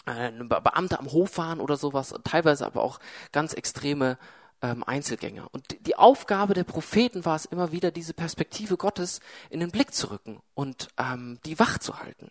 äh, 0.06 0.32
Beamte 0.32 0.98
am 0.98 1.12
Hof 1.12 1.38
waren 1.38 1.60
oder 1.60 1.76
sowas, 1.76 2.14
teilweise 2.24 2.66
aber 2.66 2.82
auch 2.82 2.98
ganz 3.32 3.54
extreme 3.54 4.18
ähm, 4.64 4.82
Einzelgänger. 4.82 5.46
Und 5.52 5.86
die 5.86 5.96
Aufgabe 5.96 6.54
der 6.54 6.64
Propheten 6.64 7.26
war 7.26 7.36
es 7.36 7.44
immer 7.44 7.70
wieder, 7.70 7.90
diese 7.90 8.14
Perspektive 8.14 8.78
Gottes 8.78 9.20
in 9.50 9.60
den 9.60 9.70
Blick 9.70 9.92
zu 9.92 10.10
rücken 10.10 10.40
und 10.54 10.88
ähm, 10.96 11.38
die 11.44 11.58
wach 11.58 11.78
zu 11.78 11.98
halten. 11.98 12.30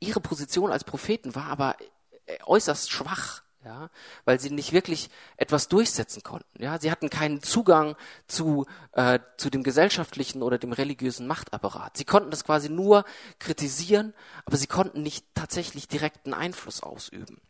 Ihre 0.00 0.20
Position 0.20 0.72
als 0.72 0.82
Propheten 0.82 1.36
war 1.36 1.46
aber 1.46 1.76
äh, 2.26 2.38
äußerst 2.44 2.90
schwach 2.90 3.42
ja, 3.64 3.88
weil 4.26 4.38
sie 4.38 4.50
nicht 4.50 4.72
wirklich 4.72 5.08
etwas 5.38 5.68
durchsetzen 5.68 6.22
konnten. 6.22 6.62
Ja, 6.62 6.78
sie 6.78 6.90
hatten 6.90 7.08
keinen 7.08 7.42
Zugang 7.42 7.96
zu 8.26 8.66
äh, 8.92 9.20
zu 9.38 9.48
dem 9.48 9.62
gesellschaftlichen 9.62 10.42
oder 10.42 10.58
dem 10.58 10.72
religiösen 10.72 11.26
Machtapparat. 11.26 11.96
Sie 11.96 12.04
konnten 12.04 12.30
das 12.30 12.44
quasi 12.44 12.68
nur 12.68 13.06
kritisieren, 13.38 14.12
aber 14.44 14.58
sie 14.58 14.66
konnten 14.66 15.00
nicht 15.02 15.24
tatsächlich 15.34 15.88
direkten 15.88 16.34
Einfluss 16.34 16.82
ausüben. 16.82 17.40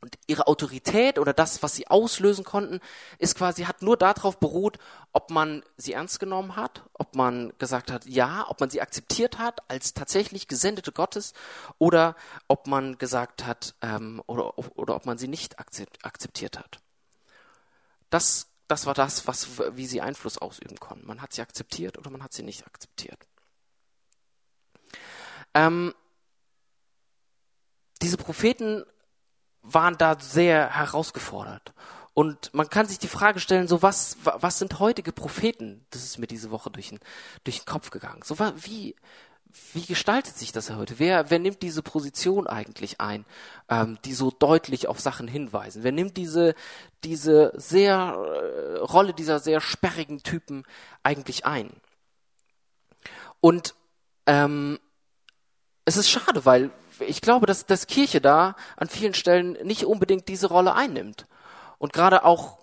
Und 0.00 0.18
ihre 0.26 0.46
Autorität 0.46 1.18
oder 1.18 1.32
das, 1.32 1.62
was 1.62 1.74
sie 1.74 1.88
auslösen 1.88 2.44
konnten, 2.44 2.80
ist 3.18 3.34
quasi, 3.36 3.64
hat 3.64 3.82
nur 3.82 3.96
darauf 3.96 4.38
beruht, 4.38 4.78
ob 5.12 5.30
man 5.30 5.62
sie 5.76 5.94
ernst 5.94 6.20
genommen 6.20 6.54
hat, 6.54 6.82
ob 6.92 7.16
man 7.16 7.52
gesagt 7.58 7.90
hat, 7.90 8.06
ja, 8.06 8.44
ob 8.48 8.60
man 8.60 8.70
sie 8.70 8.82
akzeptiert 8.82 9.38
hat 9.38 9.68
als 9.70 9.94
tatsächlich 9.94 10.48
Gesendete 10.48 10.92
Gottes 10.92 11.32
oder 11.78 12.14
ob 12.46 12.66
man 12.66 12.98
gesagt 12.98 13.46
hat, 13.46 13.74
ähm, 13.80 14.22
oder, 14.26 14.58
oder 14.78 14.94
ob 14.96 15.06
man 15.06 15.18
sie 15.18 15.28
nicht 15.28 15.58
akzeptiert 15.58 16.58
hat. 16.58 16.80
Das, 18.10 18.48
das 18.68 18.86
war 18.86 18.94
das, 18.94 19.26
was, 19.26 19.58
wie 19.76 19.86
sie 19.86 20.02
Einfluss 20.02 20.38
ausüben 20.38 20.78
konnten. 20.78 21.06
Man 21.06 21.22
hat 21.22 21.32
sie 21.32 21.42
akzeptiert 21.42 21.98
oder 21.98 22.10
man 22.10 22.22
hat 22.22 22.32
sie 22.32 22.42
nicht 22.42 22.66
akzeptiert. 22.66 23.26
Ähm, 25.54 25.94
diese 28.02 28.18
Propheten 28.18 28.84
waren 29.66 29.98
da 29.98 30.18
sehr 30.18 30.70
herausgefordert. 30.70 31.72
Und 32.14 32.54
man 32.54 32.70
kann 32.70 32.86
sich 32.86 32.98
die 32.98 33.08
Frage 33.08 33.40
stellen, 33.40 33.68
so 33.68 33.82
was, 33.82 34.16
was 34.22 34.58
sind 34.58 34.78
heutige 34.78 35.12
Propheten? 35.12 35.84
Das 35.90 36.02
ist 36.02 36.18
mir 36.18 36.26
diese 36.26 36.50
Woche 36.50 36.70
durch 36.70 36.88
den, 36.88 37.00
durch 37.44 37.58
den 37.60 37.66
Kopf 37.66 37.90
gegangen. 37.90 38.22
So 38.24 38.38
wie, 38.38 38.96
wie 39.74 39.84
gestaltet 39.84 40.36
sich 40.36 40.50
das 40.50 40.70
heute? 40.70 40.98
Wer, 40.98 41.30
wer 41.30 41.38
nimmt 41.38 41.60
diese 41.60 41.82
Position 41.82 42.46
eigentlich 42.46 43.00
ein, 43.00 43.26
ähm, 43.68 43.98
die 44.04 44.14
so 44.14 44.30
deutlich 44.30 44.88
auf 44.88 44.98
Sachen 44.98 45.28
hinweisen? 45.28 45.82
Wer 45.82 45.92
nimmt 45.92 46.16
diese, 46.16 46.54
diese 47.04 47.52
sehr, 47.56 47.96
äh, 47.96 48.78
Rolle 48.78 49.12
dieser 49.12 49.38
sehr 49.38 49.60
sperrigen 49.60 50.22
Typen 50.22 50.64
eigentlich 51.02 51.44
ein? 51.44 51.70
Und 53.40 53.74
ähm, 54.26 54.78
es 55.84 55.96
ist 55.96 56.10
schade, 56.10 56.44
weil 56.44 56.70
ich 57.00 57.20
glaube, 57.20 57.46
dass, 57.46 57.66
dass 57.66 57.86
Kirche 57.86 58.20
da 58.20 58.56
an 58.76 58.88
vielen 58.88 59.14
Stellen 59.14 59.52
nicht 59.64 59.84
unbedingt 59.84 60.28
diese 60.28 60.48
Rolle 60.48 60.74
einnimmt. 60.74 61.26
Und 61.78 61.92
gerade 61.92 62.24
auch, 62.24 62.58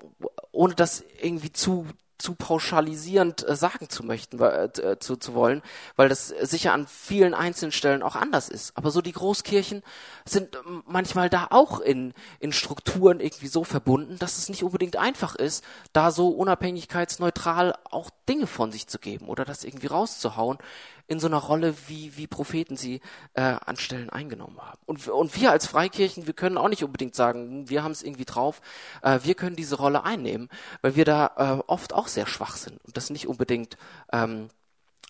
ohne 0.51 0.75
das 0.75 1.03
irgendwie 1.21 1.51
zu, 1.51 1.85
zu 2.23 2.35
pauschalisierend 2.35 3.47
äh, 3.47 3.55
sagen 3.55 3.89
zu 3.89 4.03
möchten, 4.03 4.39
äh, 4.41 4.97
zu, 4.99 5.17
zu 5.17 5.33
wollen, 5.33 5.61
weil 5.97 6.07
das 6.07 6.29
sicher 6.29 6.71
an 6.71 6.87
vielen 6.87 7.33
einzelnen 7.33 7.73
Stellen 7.73 8.01
auch 8.01 8.15
anders 8.15 8.47
ist. 8.47 8.77
Aber 8.77 8.91
so 8.91 9.01
die 9.01 9.11
Großkirchen 9.11 9.83
sind 10.25 10.57
manchmal 10.85 11.29
da 11.29 11.47
auch 11.49 11.81
in, 11.81 12.13
in 12.39 12.53
Strukturen 12.53 13.19
irgendwie 13.19 13.47
so 13.47 13.63
verbunden, 13.65 14.17
dass 14.19 14.37
es 14.37 14.47
nicht 14.47 14.63
unbedingt 14.63 14.95
einfach 14.95 15.35
ist, 15.35 15.65
da 15.91 16.11
so 16.11 16.29
unabhängigkeitsneutral 16.29 17.75
auch 17.91 18.09
Dinge 18.29 18.47
von 18.47 18.71
sich 18.71 18.87
zu 18.87 18.99
geben 18.99 19.27
oder 19.27 19.43
das 19.43 19.65
irgendwie 19.65 19.87
rauszuhauen, 19.87 20.59
in 21.07 21.19
so 21.19 21.27
einer 21.27 21.37
Rolle, 21.37 21.75
wie, 21.87 22.15
wie 22.17 22.27
Propheten 22.27 22.77
sie 22.77 23.01
äh, 23.33 23.41
an 23.41 23.75
Stellen 23.77 24.09
eingenommen 24.09 24.59
haben. 24.61 24.79
Und, 24.85 25.07
und 25.07 25.35
wir 25.39 25.51
als 25.51 25.67
Freikirchen, 25.67 26.27
wir 26.27 26.33
können 26.33 26.57
auch 26.57 26.69
nicht 26.69 26.83
unbedingt 26.83 27.15
sagen, 27.15 27.69
wir 27.69 27.83
haben 27.83 27.91
es 27.91 28.03
irgendwie 28.03 28.25
drauf, 28.25 28.61
äh, 29.01 29.19
wir 29.23 29.35
können 29.35 29.55
diese 29.55 29.75
Rolle 29.75 30.03
einnehmen, 30.03 30.49
weil 30.81 30.95
wir 30.95 31.05
da 31.05 31.31
äh, 31.37 31.63
oft 31.67 31.93
auch 31.93 32.07
sehr 32.07 32.25
schwach 32.25 32.55
sind 32.55 32.83
und 32.85 32.97
das 32.97 33.09
nicht 33.09 33.27
unbedingt 33.27 33.77
ähm, 34.11 34.49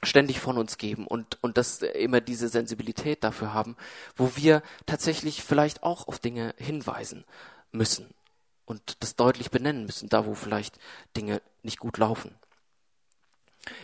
ständig 0.02 0.40
von 0.40 0.58
uns 0.58 0.78
geben 0.78 1.08
und, 1.08 1.38
und 1.42 1.58
das 1.58 1.82
immer 1.82 2.22
diese 2.22 2.50
Sensibilität 2.50 3.24
dafür 3.24 3.54
haben, 3.54 3.76
wo 4.16 4.36
wir 4.36 4.62
tatsächlich 4.86 5.44
vielleicht 5.44 5.84
auch 5.84 6.08
auf 6.08 6.20
Dinge 6.20 6.54
hinweisen 6.58 7.24
müssen 7.72 8.14
und 8.66 9.02
das 9.02 9.16
deutlich 9.16 9.52
benennen 9.52 9.86
müssen, 9.86 10.10
da 10.10 10.26
wo 10.26 10.34
vielleicht 10.34 10.78
Dinge 11.16 11.42
nicht 11.62 11.80
gut 11.80 11.98
laufen. 11.98 12.36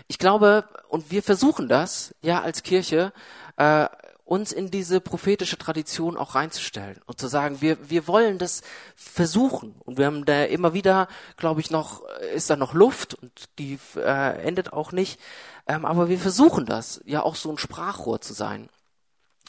Ich 0.07 0.17
glaube, 0.17 0.65
und 0.89 1.11
wir 1.11 1.23
versuchen 1.23 1.67
das 1.67 2.13
ja 2.21 2.41
als 2.41 2.63
Kirche, 2.63 3.13
äh, 3.57 3.87
uns 4.25 4.51
in 4.51 4.69
diese 4.69 5.01
prophetische 5.01 5.57
Tradition 5.57 6.15
auch 6.15 6.35
reinzustellen 6.35 7.01
und 7.07 7.19
zu 7.19 7.27
sagen, 7.27 7.61
wir, 7.61 7.89
wir 7.89 8.07
wollen 8.07 8.37
das 8.37 8.61
versuchen. 8.95 9.73
Und 9.85 9.97
wir 9.97 10.05
haben 10.05 10.23
da 10.23 10.43
immer 10.43 10.73
wieder, 10.73 11.07
glaube 11.35 11.61
ich, 11.61 11.71
noch, 11.71 12.03
ist 12.35 12.49
da 12.49 12.55
noch 12.55 12.75
Luft 12.75 13.15
und 13.15 13.31
die 13.57 13.79
äh, 13.95 14.41
endet 14.43 14.71
auch 14.71 14.91
nicht. 14.91 15.19
Ähm, 15.67 15.83
aber 15.83 16.09
wir 16.09 16.19
versuchen 16.19 16.67
das, 16.67 17.01
ja 17.05 17.23
auch 17.23 17.35
so 17.35 17.49
ein 17.49 17.57
Sprachrohr 17.57 18.21
zu 18.21 18.33
sein 18.33 18.69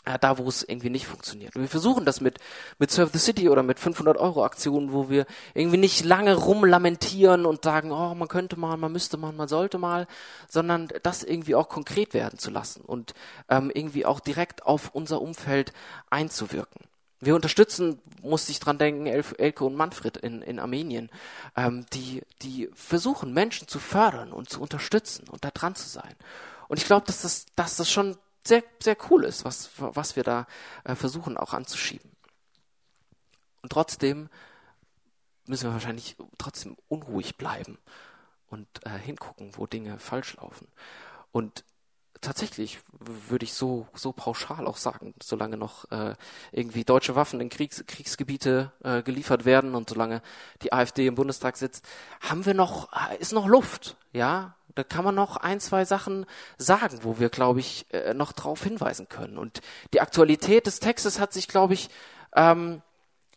äh, 0.04 0.18
da 0.18 0.38
wo 0.38 0.48
es 0.48 0.62
irgendwie 0.62 0.90
nicht 0.90 1.06
funktioniert. 1.06 1.54
Und 1.54 1.62
wir 1.62 1.68
versuchen 1.68 2.04
das 2.04 2.20
mit, 2.20 2.38
mit 2.78 2.90
Serve 2.90 3.10
the 3.12 3.18
City 3.18 3.48
oder 3.48 3.62
mit 3.62 3.78
500 3.78 4.16
Euro 4.16 4.44
Aktionen, 4.44 4.92
wo 4.92 5.10
wir 5.10 5.26
irgendwie 5.54 5.76
nicht 5.76 6.04
lange 6.04 6.34
rumlamentieren 6.34 7.44
und 7.44 7.64
sagen, 7.64 7.92
oh, 7.92 8.14
man 8.14 8.28
könnte 8.28 8.58
mal, 8.58 8.76
man 8.76 8.92
müsste 8.92 9.16
mal, 9.16 9.32
man 9.32 9.48
sollte 9.48 9.78
mal, 9.78 10.06
sondern 10.48 10.88
das 11.02 11.22
irgendwie 11.22 11.54
auch 11.54 11.68
konkret 11.68 12.14
werden 12.14 12.38
zu 12.38 12.50
lassen 12.50 12.82
und 12.82 13.14
ähm, 13.48 13.70
irgendwie 13.74 14.06
auch 14.06 14.20
direkt 14.20 14.64
auf 14.64 14.90
unser 14.94 15.20
Umfeld 15.20 15.72
einzuwirken. 16.08 16.86
Wir 17.22 17.34
unterstützen, 17.34 18.00
musste 18.22 18.50
ich 18.50 18.60
dran 18.60 18.78
denken, 18.78 19.06
Elke 19.06 19.64
und 19.66 19.74
Manfred 19.74 20.16
in, 20.16 20.40
in 20.40 20.58
Armenien, 20.58 21.10
ähm, 21.54 21.84
die, 21.92 22.22
die 22.40 22.70
versuchen, 22.72 23.34
Menschen 23.34 23.68
zu 23.68 23.78
fördern 23.78 24.32
und 24.32 24.48
zu 24.48 24.62
unterstützen 24.62 25.28
und 25.28 25.44
da 25.44 25.50
dran 25.50 25.74
zu 25.74 25.86
sein. 25.86 26.14
Und 26.68 26.78
ich 26.78 26.86
glaube, 26.86 27.06
dass 27.06 27.20
das, 27.20 27.44
dass 27.56 27.76
das 27.76 27.90
schon 27.90 28.16
sehr, 28.46 28.62
sehr 28.82 28.96
cool 29.10 29.24
ist, 29.24 29.44
was, 29.44 29.70
was 29.76 30.16
wir 30.16 30.22
da 30.22 30.46
äh, 30.84 30.94
versuchen 30.94 31.36
auch 31.36 31.52
anzuschieben. 31.52 32.10
Und 33.62 33.70
trotzdem 33.72 34.28
müssen 35.46 35.68
wir 35.68 35.72
wahrscheinlich 35.72 36.16
trotzdem 36.38 36.76
unruhig 36.88 37.36
bleiben 37.36 37.78
und 38.48 38.68
äh, 38.84 38.98
hingucken, 38.98 39.52
wo 39.56 39.66
Dinge 39.66 39.98
falsch 39.98 40.36
laufen. 40.36 40.68
Und 41.32 41.64
tatsächlich 42.20 42.80
würde 42.98 43.44
ich 43.44 43.54
so, 43.54 43.86
so 43.94 44.12
pauschal 44.12 44.66
auch 44.66 44.76
sagen, 44.76 45.14
solange 45.22 45.56
noch 45.56 45.90
äh, 45.90 46.14
irgendwie 46.52 46.84
deutsche 46.84 47.16
Waffen 47.16 47.40
in 47.40 47.48
Kriegs, 47.48 47.84
Kriegsgebiete 47.86 48.72
äh, 48.84 49.02
geliefert 49.02 49.44
werden 49.44 49.74
und 49.74 49.88
solange 49.88 50.22
die 50.62 50.72
AfD 50.72 51.06
im 51.06 51.14
Bundestag 51.14 51.56
sitzt, 51.56 51.86
haben 52.20 52.44
wir 52.46 52.54
noch, 52.54 52.92
äh, 52.92 53.16
ist 53.18 53.32
noch 53.32 53.46
Luft, 53.46 53.96
ja. 54.12 54.56
Da 54.80 54.84
kann 54.84 55.04
man 55.04 55.14
noch 55.14 55.36
ein, 55.36 55.60
zwei 55.60 55.84
Sachen 55.84 56.24
sagen, 56.56 57.00
wo 57.02 57.18
wir, 57.18 57.28
glaube 57.28 57.60
ich, 57.60 57.84
äh, 57.92 58.14
noch 58.14 58.32
drauf 58.32 58.62
hinweisen 58.62 59.10
können. 59.10 59.36
Und 59.36 59.60
die 59.92 60.00
Aktualität 60.00 60.66
des 60.66 60.80
Textes 60.80 61.20
hat 61.20 61.34
sich, 61.34 61.48
glaube 61.48 61.74
ich, 61.74 61.90
ähm, 62.34 62.80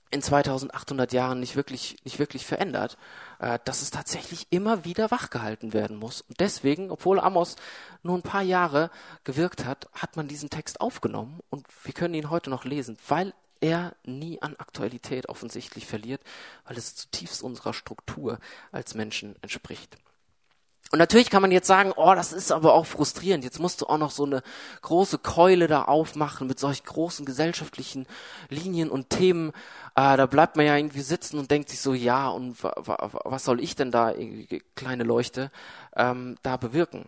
in 0.10 0.22
2800 0.22 1.12
Jahren 1.12 1.42
nicht 1.42 1.58
wirklich, 1.58 1.98
nicht 2.06 2.18
wirklich 2.18 2.46
verändert, 2.46 2.98
äh, 3.40 3.60
dass 3.66 3.82
es 3.82 3.92
tatsächlich 3.92 4.48
immer 4.52 4.86
wieder 4.86 5.12
wachgehalten 5.12 5.74
werden 5.74 5.98
muss. 5.98 6.22
Und 6.22 6.40
deswegen, 6.40 6.92
obwohl 6.92 7.20
Amos 7.20 7.58
nur 8.04 8.18
ein 8.18 8.22
paar 8.22 8.44
Jahre 8.44 8.90
gewirkt 9.26 9.66
hat, 9.66 9.90
hat 9.92 10.16
man 10.16 10.30
diesen 10.30 10.50
Text 10.50 10.80
aufgenommen 10.80 11.42
und 11.50 11.68
wir 11.84 11.94
können 11.94 12.14
ihn 12.14 12.30
heute 12.30 12.52
noch 12.52 12.64
lesen, 12.64 12.98
weil 13.10 13.34
er 13.60 13.98
nie 14.06 14.42
an 14.42 14.56
Aktualität 14.60 15.28
offensichtlich 15.28 15.88
verliert, 15.88 16.22
weil 16.64 16.78
es 16.78 16.96
zutiefst 16.96 17.44
unserer 17.44 17.74
Struktur 17.74 18.40
als 18.72 18.96
Menschen 18.96 19.36
entspricht. 19.42 19.98
Und 20.94 21.00
natürlich 21.00 21.32
kann 21.32 21.42
man 21.42 21.50
jetzt 21.50 21.66
sagen, 21.66 21.92
oh, 21.96 22.14
das 22.14 22.34
ist 22.34 22.52
aber 22.52 22.76
auch 22.76 22.86
frustrierend. 22.86 23.44
Jetzt 23.44 23.60
musst 23.60 23.82
du 23.82 23.88
auch 23.88 23.98
noch 23.98 24.12
so 24.12 24.26
eine 24.26 24.44
große 24.84 25.18
Keule 25.18 25.66
da 25.66 25.86
aufmachen 25.86 26.46
mit 26.46 26.60
solch 26.60 26.84
großen 26.84 27.26
gesellschaftlichen 27.26 28.06
Linien 28.50 28.92
und 28.92 29.10
Themen. 29.10 29.54
Äh, 29.96 30.18
da 30.18 30.28
bleibt 30.28 30.56
man 30.56 30.68
ja 30.68 30.78
irgendwie 30.78 31.02
sitzen 31.02 31.40
und 31.40 31.50
denkt 31.50 31.70
sich 31.70 31.82
so, 31.82 31.96
ja, 31.96 32.30
und 32.30 32.58
was 32.62 33.44
soll 33.44 33.60
ich 33.60 33.76
denn 33.76 33.90
da, 33.90 34.14
kleine 34.76 35.04
Leuchte, 35.04 35.50
ähm, 35.96 36.38
da 36.44 36.58
bewirken? 36.58 37.06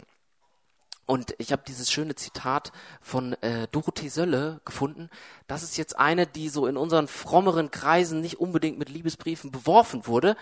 Und 1.06 1.36
ich 1.38 1.52
habe 1.52 1.62
dieses 1.68 1.92
schöne 1.92 2.16
Zitat 2.16 2.72
von 3.02 3.34
äh, 3.44 3.68
Dorothee 3.72 4.10
Sölle 4.10 4.62
gefunden. 4.66 5.12
Das 5.46 5.62
ist 5.62 5.78
jetzt 5.78 6.00
eine, 6.00 6.26
die 6.26 6.50
so 6.50 6.66
in 6.66 6.78
unseren 6.78 7.08
frommeren 7.08 7.70
Kreisen 7.70 8.22
nicht 8.22 8.40
unbedingt 8.40 8.80
mit 8.80 8.90
Liebesbriefen 8.90 9.52
beworfen 9.52 10.08
wurde. 10.08 10.36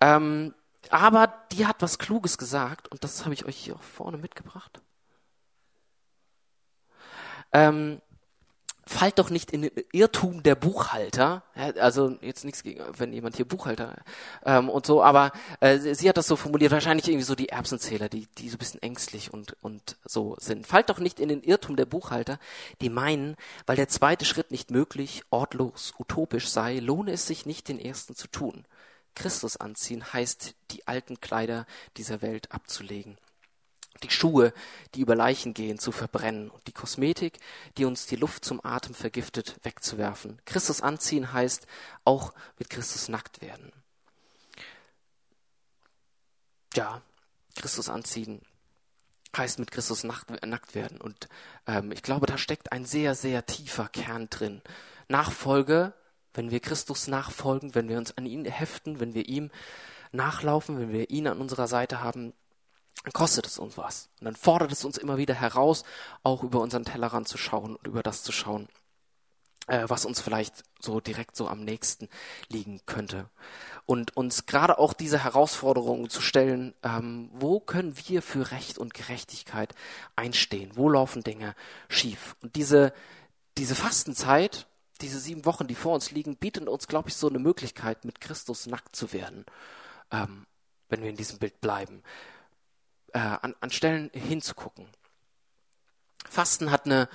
Ähm, 0.00 0.54
aber 0.88 1.34
die 1.52 1.66
hat 1.66 1.82
was 1.82 1.98
Kluges 1.98 2.38
gesagt 2.38 2.88
und 2.88 3.04
das 3.04 3.24
habe 3.24 3.34
ich 3.34 3.44
euch 3.44 3.56
hier 3.56 3.76
auch 3.76 3.82
vorne 3.82 4.16
mitgebracht. 4.16 4.80
Ähm, 7.52 8.00
fallt 8.90 9.20
doch 9.20 9.30
nicht 9.30 9.52
in 9.52 9.62
den 9.62 9.70
Irrtum 9.92 10.42
der 10.42 10.56
Buchhalter. 10.56 11.44
Also 11.54 12.16
jetzt 12.22 12.44
nichts 12.44 12.64
gegen, 12.64 12.82
wenn 12.98 13.12
jemand 13.12 13.36
hier 13.36 13.46
Buchhalter 13.46 13.96
ähm, 14.44 14.68
und 14.68 14.84
so, 14.84 15.02
aber 15.02 15.30
äh, 15.60 15.78
sie 15.78 16.08
hat 16.08 16.16
das 16.16 16.26
so 16.26 16.34
formuliert, 16.34 16.72
wahrscheinlich 16.72 17.06
irgendwie 17.06 17.24
so 17.24 17.36
die 17.36 17.50
Erbsenzähler, 17.50 18.08
die, 18.08 18.26
die 18.38 18.48
so 18.48 18.56
ein 18.56 18.58
bisschen 18.58 18.82
ängstlich 18.82 19.32
und, 19.32 19.56
und 19.60 19.96
so 20.04 20.36
sind. 20.40 20.66
Fallt 20.66 20.90
doch 20.90 20.98
nicht 20.98 21.20
in 21.20 21.28
den 21.28 21.42
Irrtum 21.42 21.76
der 21.76 21.86
Buchhalter, 21.86 22.38
die 22.80 22.90
meinen, 22.90 23.36
weil 23.64 23.76
der 23.76 23.88
zweite 23.88 24.24
Schritt 24.24 24.50
nicht 24.50 24.72
möglich, 24.72 25.22
ortlos, 25.30 25.94
utopisch 25.98 26.48
sei, 26.48 26.80
lohne 26.80 27.12
es 27.12 27.26
sich 27.26 27.46
nicht, 27.46 27.68
den 27.68 27.78
ersten 27.78 28.16
zu 28.16 28.26
tun. 28.26 28.64
Christus 29.14 29.56
anziehen 29.56 30.12
heißt, 30.12 30.54
die 30.70 30.86
alten 30.86 31.20
Kleider 31.20 31.66
dieser 31.96 32.22
Welt 32.22 32.52
abzulegen 32.52 33.18
die 34.02 34.10
Schuhe, 34.10 34.52
die 34.94 35.00
über 35.00 35.14
Leichen 35.14 35.54
gehen, 35.54 35.78
zu 35.78 35.92
verbrennen 35.92 36.50
und 36.50 36.66
die 36.66 36.72
Kosmetik, 36.72 37.38
die 37.76 37.84
uns 37.84 38.06
die 38.06 38.16
Luft 38.16 38.44
zum 38.44 38.64
Atem 38.64 38.94
vergiftet, 38.94 39.56
wegzuwerfen. 39.62 40.40
Christus 40.44 40.80
anziehen 40.80 41.32
heißt 41.32 41.66
auch 42.04 42.32
mit 42.58 42.70
Christus 42.70 43.08
nackt 43.08 43.40
werden. 43.40 43.72
Ja, 46.74 47.02
Christus 47.56 47.88
anziehen 47.88 48.42
heißt 49.36 49.58
mit 49.58 49.70
Christus 49.70 50.04
nackt 50.04 50.74
werden. 50.74 51.00
Und 51.00 51.28
ähm, 51.66 51.92
ich 51.92 52.02
glaube, 52.02 52.26
da 52.26 52.38
steckt 52.38 52.72
ein 52.72 52.84
sehr, 52.84 53.14
sehr 53.14 53.44
tiefer 53.46 53.88
Kern 53.88 54.28
drin. 54.30 54.62
Nachfolge, 55.08 55.92
wenn 56.34 56.50
wir 56.50 56.60
Christus 56.60 57.06
nachfolgen, 57.06 57.74
wenn 57.74 57.88
wir 57.88 57.98
uns 57.98 58.16
an 58.16 58.26
ihn 58.26 58.44
heften, 58.44 59.00
wenn 59.00 59.14
wir 59.14 59.28
ihm 59.28 59.50
nachlaufen, 60.12 60.78
wenn 60.78 60.92
wir 60.92 61.10
ihn 61.10 61.26
an 61.26 61.40
unserer 61.40 61.66
Seite 61.66 62.02
haben, 62.02 62.32
dann 63.04 63.12
kostet 63.12 63.46
es 63.46 63.58
uns 63.58 63.78
was. 63.78 64.10
Und 64.20 64.26
dann 64.26 64.36
fordert 64.36 64.72
es 64.72 64.84
uns 64.84 64.98
immer 64.98 65.16
wieder 65.16 65.34
heraus, 65.34 65.84
auch 66.22 66.42
über 66.42 66.60
unseren 66.60 66.84
Tellerrand 66.84 67.28
zu 67.28 67.38
schauen 67.38 67.76
und 67.76 67.86
über 67.86 68.02
das 68.02 68.22
zu 68.22 68.32
schauen, 68.32 68.68
äh, 69.68 69.84
was 69.86 70.04
uns 70.04 70.20
vielleicht 70.20 70.64
so 70.80 71.00
direkt 71.00 71.34
so 71.34 71.48
am 71.48 71.64
nächsten 71.64 72.08
liegen 72.48 72.80
könnte. 72.86 73.30
Und 73.86 74.16
uns 74.16 74.46
gerade 74.46 74.78
auch 74.78 74.92
diese 74.92 75.24
Herausforderungen 75.24 76.10
zu 76.10 76.20
stellen, 76.20 76.74
ähm, 76.82 77.30
wo 77.32 77.60
können 77.60 77.94
wir 78.06 78.20
für 78.20 78.50
Recht 78.50 78.78
und 78.78 78.94
Gerechtigkeit 78.94 79.74
einstehen? 80.14 80.72
Wo 80.74 80.88
laufen 80.88 81.22
Dinge 81.22 81.54
schief? 81.88 82.36
Und 82.42 82.56
diese, 82.56 82.92
diese 83.56 83.74
Fastenzeit, 83.74 84.66
diese 85.00 85.18
sieben 85.18 85.44
Wochen, 85.44 85.66
die 85.66 85.74
vor 85.74 85.94
uns 85.94 86.10
liegen, 86.10 86.36
bietet 86.36 86.68
uns, 86.68 86.88
glaube 86.88 87.08
ich, 87.08 87.16
so 87.16 87.28
eine 87.28 87.38
Möglichkeit, 87.38 88.04
mit 88.04 88.20
Christus 88.20 88.66
nackt 88.66 88.94
zu 88.94 89.12
werden, 89.12 89.44
ähm, 90.10 90.46
wenn 90.88 91.02
wir 91.02 91.10
in 91.10 91.16
diesem 91.16 91.38
Bild 91.38 91.60
bleiben 91.60 92.02
äh, 93.12 93.18
an, 93.18 93.54
an 93.60 93.70
Stellen 93.70 94.10
hinzugucken. 94.12 94.86
Fasten 96.28 96.70
hat 96.70 96.86
eine, 96.86 97.08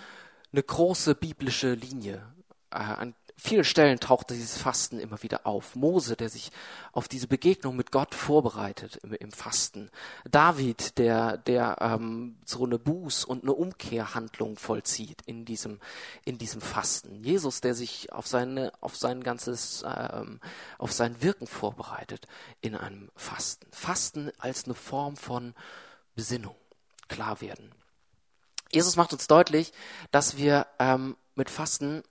eine 0.52 0.64
große 0.64 1.16
biblische 1.16 1.74
Linie. 1.74 2.26
Äh, 2.72 2.78
an 2.78 3.16
vielen 3.38 3.64
Stellen 3.64 4.00
taucht 4.00 4.30
dieses 4.30 4.58
Fasten 4.58 5.00
immer 5.00 5.22
wieder 5.22 5.46
auf. 5.46 5.76
Mose, 5.76 6.16
der 6.16 6.30
sich 6.30 6.52
auf 6.92 7.08
diese 7.08 7.28
Begegnung 7.28 7.76
mit 7.76 7.92
Gott 7.92 8.16
vorbereitet 8.16 8.98
im, 9.04 9.14
im 9.14 9.32
Fasten. 9.32 9.92
David, 10.30 10.98
der, 10.98 11.38
der 11.38 11.78
ähm, 11.82 12.38
so 12.46 12.66
eine 12.66 12.78
Buß- 12.78 13.26
und 13.26 13.44
eine 13.44 13.54
Umkehrhandlung 13.54 14.58
vollzieht 14.58 15.22
in 15.26 15.46
diesem, 15.46 15.80
in 16.24 16.38
diesem 16.38 16.62
Fasten. 16.62 17.24
Jesus, 17.24 17.62
der 17.62 17.76
sich 17.76 18.12
auf 18.12 18.28
seine, 18.28 18.72
auf 18.82 18.96
sein 18.96 19.24
ganzes, 19.24 19.84
ähm, 19.86 20.40
auf 20.78 20.94
sein 20.94 21.22
Wirken 21.22 21.48
vorbereitet 21.48 22.28
in 22.62 22.76
einem 22.76 23.12
Fasten. 23.16 23.68
Fasten 23.72 24.32
als 24.38 24.66
eine 24.66 24.76
Form 24.76 25.18
von 25.18 25.54
Besinnung, 26.16 26.56
klar 27.10 27.42
werden. 27.42 27.74
Jesus 28.72 28.96
macht 28.96 29.14
uns 29.14 29.28
deutlich, 29.28 29.74
dass 30.12 30.38
wir 30.38 30.68
ähm, 30.80 31.16
mit 31.36 31.50
Fasten 31.50 32.04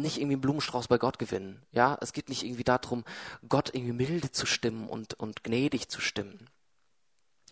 nicht 0.00 0.18
irgendwie 0.18 0.34
einen 0.34 0.42
Blumenstrauß 0.42 0.88
bei 0.88 0.98
Gott 0.98 1.18
gewinnen. 1.18 1.62
Ja, 1.72 1.98
es 2.00 2.12
geht 2.12 2.28
nicht 2.28 2.44
irgendwie 2.44 2.64
darum, 2.64 3.04
Gott 3.48 3.74
irgendwie 3.74 3.92
milde 3.92 4.32
zu 4.32 4.46
stimmen 4.46 4.88
und, 4.88 5.14
und 5.14 5.44
gnädig 5.44 5.88
zu 5.88 6.00
stimmen. 6.00 6.48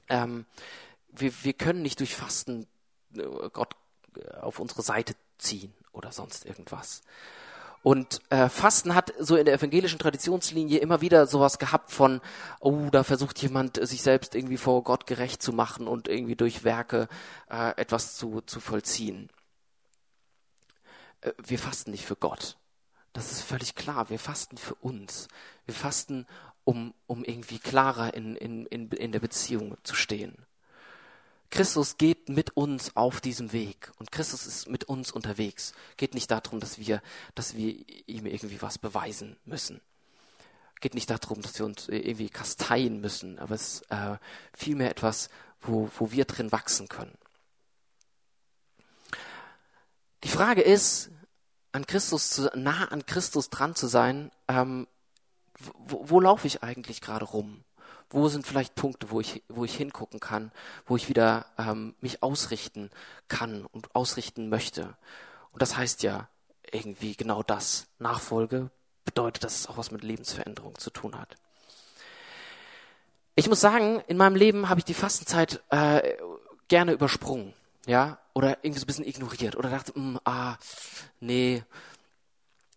Ähm, 0.09 0.47
wir, 1.09 1.33
wir 1.43 1.53
können 1.53 1.83
nicht 1.83 2.01
durch 2.01 2.15
Fasten 2.15 2.67
äh, 3.15 3.23
Gott 3.53 3.75
äh, 4.17 4.37
auf 4.37 4.61
unsere 4.61 4.83
Seite 4.83 5.15
ziehen 5.39 5.75
oder 5.93 6.13
sonst 6.13 6.47
irgendwas. 6.47 7.03
Und 7.83 8.21
äh, 8.31 8.49
Fasten 8.49 8.97
hat 8.97 9.15
so 9.21 9.37
in 9.37 9.45
der 9.45 9.55
evangelischen 9.55 10.01
Traditionslinie 10.01 10.81
immer 10.81 11.03
wieder 11.03 11.29
sowas 11.29 11.61
gehabt 11.61 11.93
von, 11.93 12.21
oh, 12.59 12.89
da 12.91 13.05
versucht 13.05 13.41
jemand 13.41 13.79
sich 13.87 14.03
selbst 14.03 14.35
irgendwie 14.35 14.57
vor 14.57 14.83
Gott 14.83 15.07
gerecht 15.07 15.41
zu 15.41 15.53
machen 15.53 15.87
und 15.87 16.09
irgendwie 16.09 16.35
durch 16.35 16.65
Werke 16.65 17.07
äh, 17.49 17.81
etwas 17.81 18.17
zu, 18.17 18.41
zu 18.41 18.59
vollziehen. 18.59 19.29
Äh, 21.27 21.33
wir 21.45 21.59
fasten 21.59 21.91
nicht 21.91 22.05
für 22.05 22.17
Gott. 22.17 22.57
Das 23.13 23.33
ist 23.33 23.43
völlig 23.43 23.75
klar. 23.75 24.11
Wir 24.11 24.19
fasten 24.19 24.57
für 24.57 24.75
uns. 24.77 25.29
Wir 25.65 25.75
fasten, 25.75 26.27
um, 26.65 26.95
um 27.07 27.25
irgendwie 27.25 27.59
klarer 27.59 28.15
in, 28.15 28.37
in, 28.37 28.67
in, 28.67 28.91
in 28.91 29.13
der 29.13 29.21
Beziehung 29.21 29.77
zu 29.83 29.95
stehen. 29.95 30.37
Christus 31.51 31.97
geht 31.97 32.29
mit 32.29 32.57
uns 32.57 32.97
auf 32.97 33.21
diesem 33.21 33.53
Weg 33.53 33.93
und 33.99 34.11
Christus 34.11 34.47
ist 34.47 34.69
mit 34.69 34.85
uns 34.85 35.13
unterwegs. 35.13 35.75
Geht 35.97 36.13
nicht 36.13 36.31
darum, 36.31 36.59
dass 36.59 36.79
wir, 36.79 37.01
dass 37.37 37.55
wir 37.55 37.73
ihm 38.09 38.27
irgendwie 38.27 38.61
was 38.61 38.79
beweisen 38.79 39.37
müssen. 39.45 39.81
Geht 40.81 40.95
nicht 40.95 41.09
darum, 41.09 41.41
dass 41.41 41.59
wir 41.59 41.65
uns 41.65 41.89
irgendwie 41.89 42.29
kasteien 42.29 43.01
müssen, 43.01 43.39
aber 43.39 43.55
es 43.55 43.81
ist 43.81 43.91
äh, 43.91 44.19
vielmehr 44.55 44.91
etwas, 44.91 45.31
wo, 45.61 45.89
wo 45.97 46.11
wir 46.11 46.25
drin 46.25 46.51
wachsen 46.51 46.89
können. 46.89 47.17
Die 50.25 50.29
Frage 50.29 50.63
ist, 50.63 51.11
an 51.77 51.87
Christus 51.87 52.31
zu, 52.31 52.51
nah 52.55 52.87
an 52.87 53.07
Christus 53.07 53.51
dran 53.51 53.75
zu 53.75 53.87
sein, 53.87 54.31
ähm, 54.49 54.87
wo, 55.59 56.09
wo 56.09 56.21
laufe 56.21 56.47
ich 56.47 56.63
eigentlich 56.63 57.01
gerade 57.01 57.25
rum? 57.25 57.63
wo 58.11 58.29
sind 58.29 58.47
vielleicht 58.47 58.75
Punkte, 58.75 59.11
wo 59.11 59.21
ich, 59.21 59.43
wo 59.49 59.65
ich 59.65 59.77
hingucken 59.77 60.21
kann, 60.21 60.53
wo 60.87 60.97
ich 60.97 61.09
wieder 61.09 61.47
ähm, 61.59 61.95
mich 62.01 62.23
ausrichten 62.23 62.91
kann 63.29 63.67
und 63.67 63.95
ausrichten 63.95 64.49
möchte. 64.49 64.97
Und 65.53 65.61
das 65.61 65.77
heißt 65.77 66.03
ja 66.03 66.29
irgendwie 66.71 67.17
genau 67.17 67.43
das. 67.43 67.87
Nachfolge 67.99 68.71
bedeutet, 69.05 69.45
dass 69.45 69.61
es 69.61 69.67
auch 69.67 69.77
was 69.77 69.91
mit 69.91 70.05
Lebensveränderung 70.05 70.79
zu 70.79 70.91
tun 70.91 71.19
hat. 71.19 71.37
Ich 73.35 73.49
muss 73.49 73.61
sagen, 73.61 74.03
in 74.07 74.17
meinem 74.17 74.37
Leben 74.37 74.69
habe 74.69 74.81
ich 74.81 74.85
die 74.85 74.95
Fastenzeit 74.95 75.63
äh, 75.71 76.17
gerne 76.69 76.93
übersprungen, 76.93 77.55
ja, 77.87 78.19
oder 78.35 78.59
irgendwie 78.63 78.81
so 78.81 78.85
ein 78.85 78.87
bisschen 78.89 79.07
ignoriert. 79.07 79.57
Oder 79.57 79.71
dachte, 79.71 79.93
mh, 79.95 80.13
mm, 80.13 80.21
ah, 80.25 80.57
nee, 81.21 81.65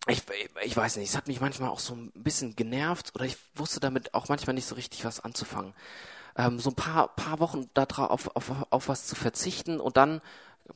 ich, 0.06 0.22
ich 0.62 0.76
weiß 0.76 0.96
nicht, 0.96 1.10
es 1.10 1.16
hat 1.16 1.28
mich 1.28 1.40
manchmal 1.40 1.68
auch 1.68 1.78
so 1.78 1.94
ein 1.94 2.10
bisschen 2.14 2.56
genervt. 2.56 3.12
Oder 3.14 3.26
ich 3.26 3.36
wusste 3.54 3.80
damit 3.80 4.14
auch 4.14 4.28
manchmal 4.28 4.54
nicht 4.54 4.66
so 4.66 4.74
richtig 4.74 5.04
was 5.04 5.20
anzufangen. 5.20 5.74
Ähm, 6.36 6.58
so 6.58 6.70
ein 6.70 6.76
paar, 6.76 7.08
paar 7.08 7.40
Wochen 7.40 7.68
darauf 7.74 8.28
auf, 8.28 8.50
auf, 8.50 8.66
auf 8.70 8.88
was 8.88 9.06
zu 9.06 9.14
verzichten. 9.14 9.80
Und 9.80 9.96
dann, 9.96 10.20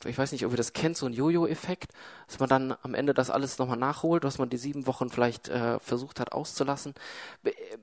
ich 0.05 0.19
weiß 0.19 0.33
nicht, 0.33 0.45
ob 0.45 0.53
ihr 0.53 0.57
das 0.57 0.73
kennt, 0.73 0.97
so 0.97 1.07
ein 1.07 1.13
Jojo-Effekt, 1.13 1.93
dass 2.27 2.39
man 2.39 2.49
dann 2.49 2.77
am 2.83 2.95
Ende 2.95 3.15
das 3.15 3.31
alles 3.31 3.59
nochmal 3.59 3.77
nachholt, 3.77 4.25
was 4.25 4.39
man 4.39 4.51
die 4.51 4.57
sieben 4.57 4.87
Wochen 4.87 5.11
vielleicht 5.11 5.49
äh, 5.49 5.79
versucht 5.79 6.21
hat 6.21 6.33
auszulassen. 6.33 6.95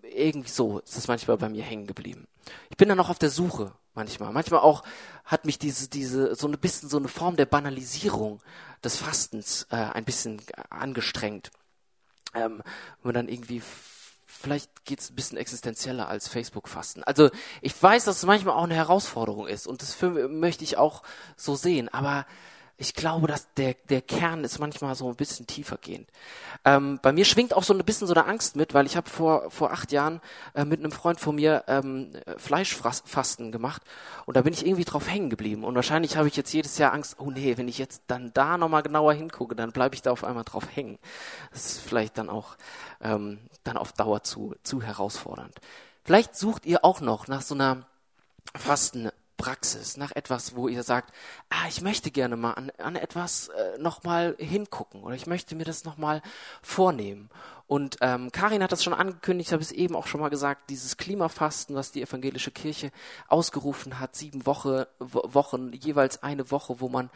Irgendwie 0.04 0.50
so 0.50 0.80
ist 0.80 0.97
das 0.97 1.08
manchmal 1.08 1.38
bei 1.38 1.50
mir 1.50 1.63
hängen 1.63 1.88
geblieben. 1.88 2.28
Ich 2.69 2.78
bin 2.78 2.89
dann 2.89 2.97
noch 2.97 3.10
auf 3.10 3.19
der 3.19 3.30
Suche 3.30 3.74
manchmal. 3.93 4.32
Manchmal 4.32 4.62
auch 4.62 4.84
hat 5.26 5.45
mich 5.45 5.60
diese, 5.60 5.89
diese, 5.89 6.36
so 6.36 6.47
ein 6.47 6.58
bisschen 6.60 6.89
so 6.89 6.97
eine 6.97 7.08
Form 7.08 7.36
der 7.36 7.45
Banalisierung 7.45 8.41
des 8.84 8.97
Fastens 8.97 9.67
äh, 9.71 9.76
ein 9.76 10.06
bisschen 10.06 10.41
angestrengt. 10.69 11.52
Ähm, 12.34 12.62
wenn 13.02 13.13
man 13.13 13.13
dann 13.13 13.30
irgendwie 13.30 13.62
vielleicht 14.32 14.86
geht 14.86 15.00
es 15.00 15.10
ein 15.10 15.15
bisschen 15.15 15.38
existenzieller 15.38 16.08
als 16.08 16.28
Facebook-Fasten. 16.28 17.04
Also 17.04 17.30
ich 17.62 17.82
weiß, 17.82 18.06
dass 18.06 18.17
es 18.17 18.26
manchmal 18.26 18.56
auch 18.56 18.63
eine 18.63 18.76
Herausforderung 18.76 19.48
ist 19.48 19.67
und 19.67 19.82
das 19.82 19.96
möchte 20.02 20.63
ich 20.63 20.78
auch 20.78 21.04
so 21.36 21.56
sehen, 21.56 21.89
aber 21.89 22.26
ich 22.82 22.96
glaube, 22.96 23.28
dass 23.28 23.54
der, 23.54 23.76
der 23.89 24.02
Kern 24.02 24.44
ist 24.44 24.58
manchmal 24.58 24.96
so 24.96 25.08
ein 25.08 25.15
bisschen 25.15 25.46
tiefer 25.46 25.78
gehend. 25.78 26.10
Ähm, 26.65 27.00
bei 27.04 27.12
mir 27.12 27.26
schwingt 27.26 27.54
auch 27.54 27.62
so 27.62 27.76
ein 27.76 27.86
bisschen 27.86 28.08
so 28.08 28.15
eine 28.15 28.26
Angst 28.26 28.56
mit, 28.56 28.74
weil 28.74 28.88
ich 28.88 28.98
habe 28.98 29.08
vor, 29.08 29.52
vor 29.52 29.72
acht 29.72 29.91
Jahren 29.91 30.20
äh, 30.56 30.65
mit 30.65 30.80
einem 30.80 30.91
Freund 30.91 31.20
von 31.20 31.36
mir 31.36 31.63
ähm, 31.67 32.12
Fleischfasten 32.38 33.52
gemacht 33.52 33.84
und 34.26 34.36
da 34.36 34.41
bin 34.41 34.52
ich 34.52 34.65
irgendwie 34.65 34.84
drauf 34.84 35.08
hängen 35.08 35.30
geblieben. 35.30 35.63
Und 35.63 35.76
wahrscheinlich 35.76 36.17
habe 36.17 36.28
ich 36.28 36.36
jetzt 36.36 36.52
jedes 36.54 36.80
Jahr 36.80 36.91
Angst, 36.94 37.17
oh 37.20 37.30
nee, 37.30 37.56
wenn 37.56 37.67
ich 37.67 37.78
jetzt 37.78 38.02
dann 38.08 38.34
da 38.34 38.58
nochmal 38.58 38.82
genauer 38.82 39.13
hingucke, 39.13 39.56
dann 39.56 39.72
bleibe 39.72 39.94
ich 39.94 40.02
da 40.02 40.12
auf 40.12 40.24
einmal 40.24 40.44
drauf 40.44 40.65
hängen. 40.76 40.98
Das 41.52 41.67
ist 41.67 41.82
vielleicht 41.82 42.17
dann 42.17 42.30
auch 42.30 42.56
ähm, 43.00 43.38
dann 43.63 43.78
auf 43.78 43.94
Dauer 43.94 44.24
zu, 44.24 44.56
zu 44.63 44.82
herausfordernd. 44.82 45.54
Vielleicht 46.04 46.36
sucht 46.36 46.65
ihr 46.65 46.84
auch 46.84 47.00
noch 47.00 47.28
nach 47.28 47.44
so 47.44 47.54
einer 47.54 47.86
Fasten 48.56 49.12
Praxis, 49.41 49.97
nach 49.97 50.12
etwas, 50.12 50.56
wo 50.56 50.67
ihr 50.67 50.84
sagt, 50.84 51.12
ah, 51.49 51.67
ich 51.67 51.82
möchte 51.82 52.12
gerne 52.12 52.38
mal 52.38 52.54
an, 52.54 52.71
an 52.77 52.95
etwas 52.95 53.47
äh, 53.47 53.80
nochmal 53.80 54.36
hingucken 54.38 55.01
oder 55.01 55.15
ich 55.15 55.25
möchte 55.25 55.56
mir 55.56 55.63
das 55.63 55.84
nochmal 55.84 56.21
vornehmen. 56.62 57.30
Und 57.65 57.97
ähm, 58.01 58.32
Karin 58.32 58.62
hat 58.62 58.71
das 58.71 58.84
schon 58.84 58.93
angekündigt, 58.93 59.49
ich 59.49 59.54
habe 59.54 59.63
es 59.63 59.71
eben 59.71 59.95
auch 59.95 60.06
schon 60.06 60.21
mal 60.21 60.30
gesagt, 60.30 60.69
dieses 60.69 60.97
Klimafasten, 60.97 61.75
was 61.75 61.91
die 61.91 62.01
evangelische 62.04 62.51
Kirche 62.51 62.91
ausgerufen 63.30 63.99
hat, 63.99 64.15
sieben 64.15 64.45
Woche, 64.45 64.89
Wochen, 64.99 65.71
jeweils 65.71 66.21
eine 66.21 66.51
Woche, 66.51 66.80
wo 66.80 66.89
man 66.89 67.10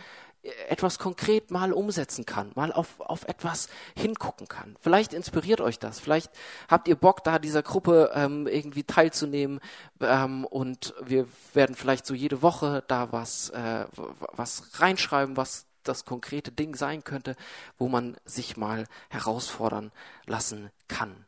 etwas 0.67 0.99
konkret 0.99 1.51
mal 1.51 1.73
umsetzen 1.73 2.25
kann, 2.25 2.51
mal 2.55 2.71
auf, 2.71 2.99
auf 2.99 3.23
etwas 3.27 3.67
hingucken 3.95 4.47
kann. 4.47 4.75
Vielleicht 4.79 5.13
inspiriert 5.13 5.62
euch 5.62 5.79
das. 5.79 5.99
Vielleicht 5.99 6.31
habt 6.67 6.88
ihr 6.88 6.95
Bock, 6.95 7.23
da 7.23 7.39
dieser 7.39 7.63
Gruppe 7.63 8.12
ähm, 8.13 8.47
irgendwie 8.47 8.84
teilzunehmen 8.84 9.60
ähm, 10.01 10.45
und 10.45 10.93
wir 11.03 11.27
werden 11.53 11.75
vielleicht 11.75 12.05
so 12.05 12.13
jede 12.13 12.41
Woche 12.41 12.84
da 12.88 13.12
was, 13.12 13.49
äh, 13.49 13.86
was 14.34 14.79
reinschreiben, 14.79 15.38
was 15.38 15.65
das 15.84 16.05
konkrete 16.05 16.51
Ding 16.51 16.75
sein 16.75 17.03
könnte, 17.03 17.36
wo 17.77 17.88
man 17.88 18.17
sich 18.25 18.58
mal 18.58 18.88
herausfordern 19.10 19.91
lassen 20.25 20.71
kann. 20.88 21.25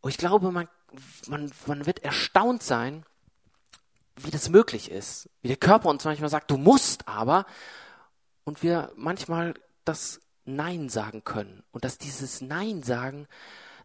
Und 0.00 0.10
ich 0.10 0.18
glaube, 0.18 0.52
man, 0.52 0.68
man, 1.26 1.52
man 1.66 1.86
wird 1.86 2.04
erstaunt 2.04 2.62
sein, 2.62 3.04
wie 4.24 4.30
das 4.30 4.48
möglich 4.48 4.90
ist. 4.90 5.28
Wie 5.42 5.48
der 5.48 5.56
Körper 5.56 5.88
uns 5.88 6.04
manchmal 6.04 6.30
sagt, 6.30 6.50
du 6.50 6.56
musst 6.56 7.06
aber. 7.08 7.46
Und 8.44 8.62
wir 8.62 8.92
manchmal 8.96 9.54
das 9.84 10.20
Nein 10.44 10.88
sagen 10.88 11.24
können. 11.24 11.62
Und 11.70 11.84
dass 11.84 11.98
dieses 11.98 12.40
Nein 12.40 12.82
sagen 12.82 13.28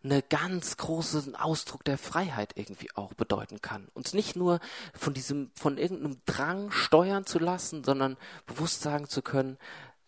eine 0.03 0.21
ganz 0.21 0.77
großen 0.77 1.35
Ausdruck 1.35 1.83
der 1.85 1.97
Freiheit 1.97 2.53
irgendwie 2.55 2.89
auch 2.95 3.13
bedeuten 3.13 3.61
kann. 3.61 3.87
Uns 3.93 4.13
nicht 4.13 4.35
nur 4.35 4.59
von 4.93 5.13
diesem, 5.13 5.51
von 5.55 5.77
irgendeinem 5.77 6.21
Drang 6.25 6.71
steuern 6.71 7.25
zu 7.25 7.39
lassen, 7.39 7.83
sondern 7.83 8.17
bewusst 8.45 8.81
sagen 8.81 9.07
zu 9.07 9.21
können, 9.21 9.57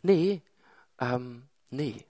nee, 0.01 0.41
ähm, 0.99 1.43
nee, 1.69 2.05